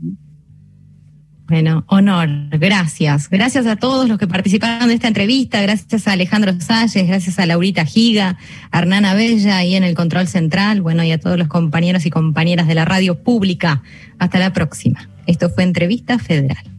[1.51, 3.29] Bueno, honor, gracias.
[3.29, 7.45] Gracias a todos los que participaron de esta entrevista, gracias a Alejandro Salles, gracias a
[7.45, 8.37] Laurita Giga,
[8.71, 12.09] a Hernana Bella ahí en el control central, bueno, y a todos los compañeros y
[12.09, 13.83] compañeras de la radio pública.
[14.17, 15.09] Hasta la próxima.
[15.27, 16.70] Esto fue Entrevista Federal.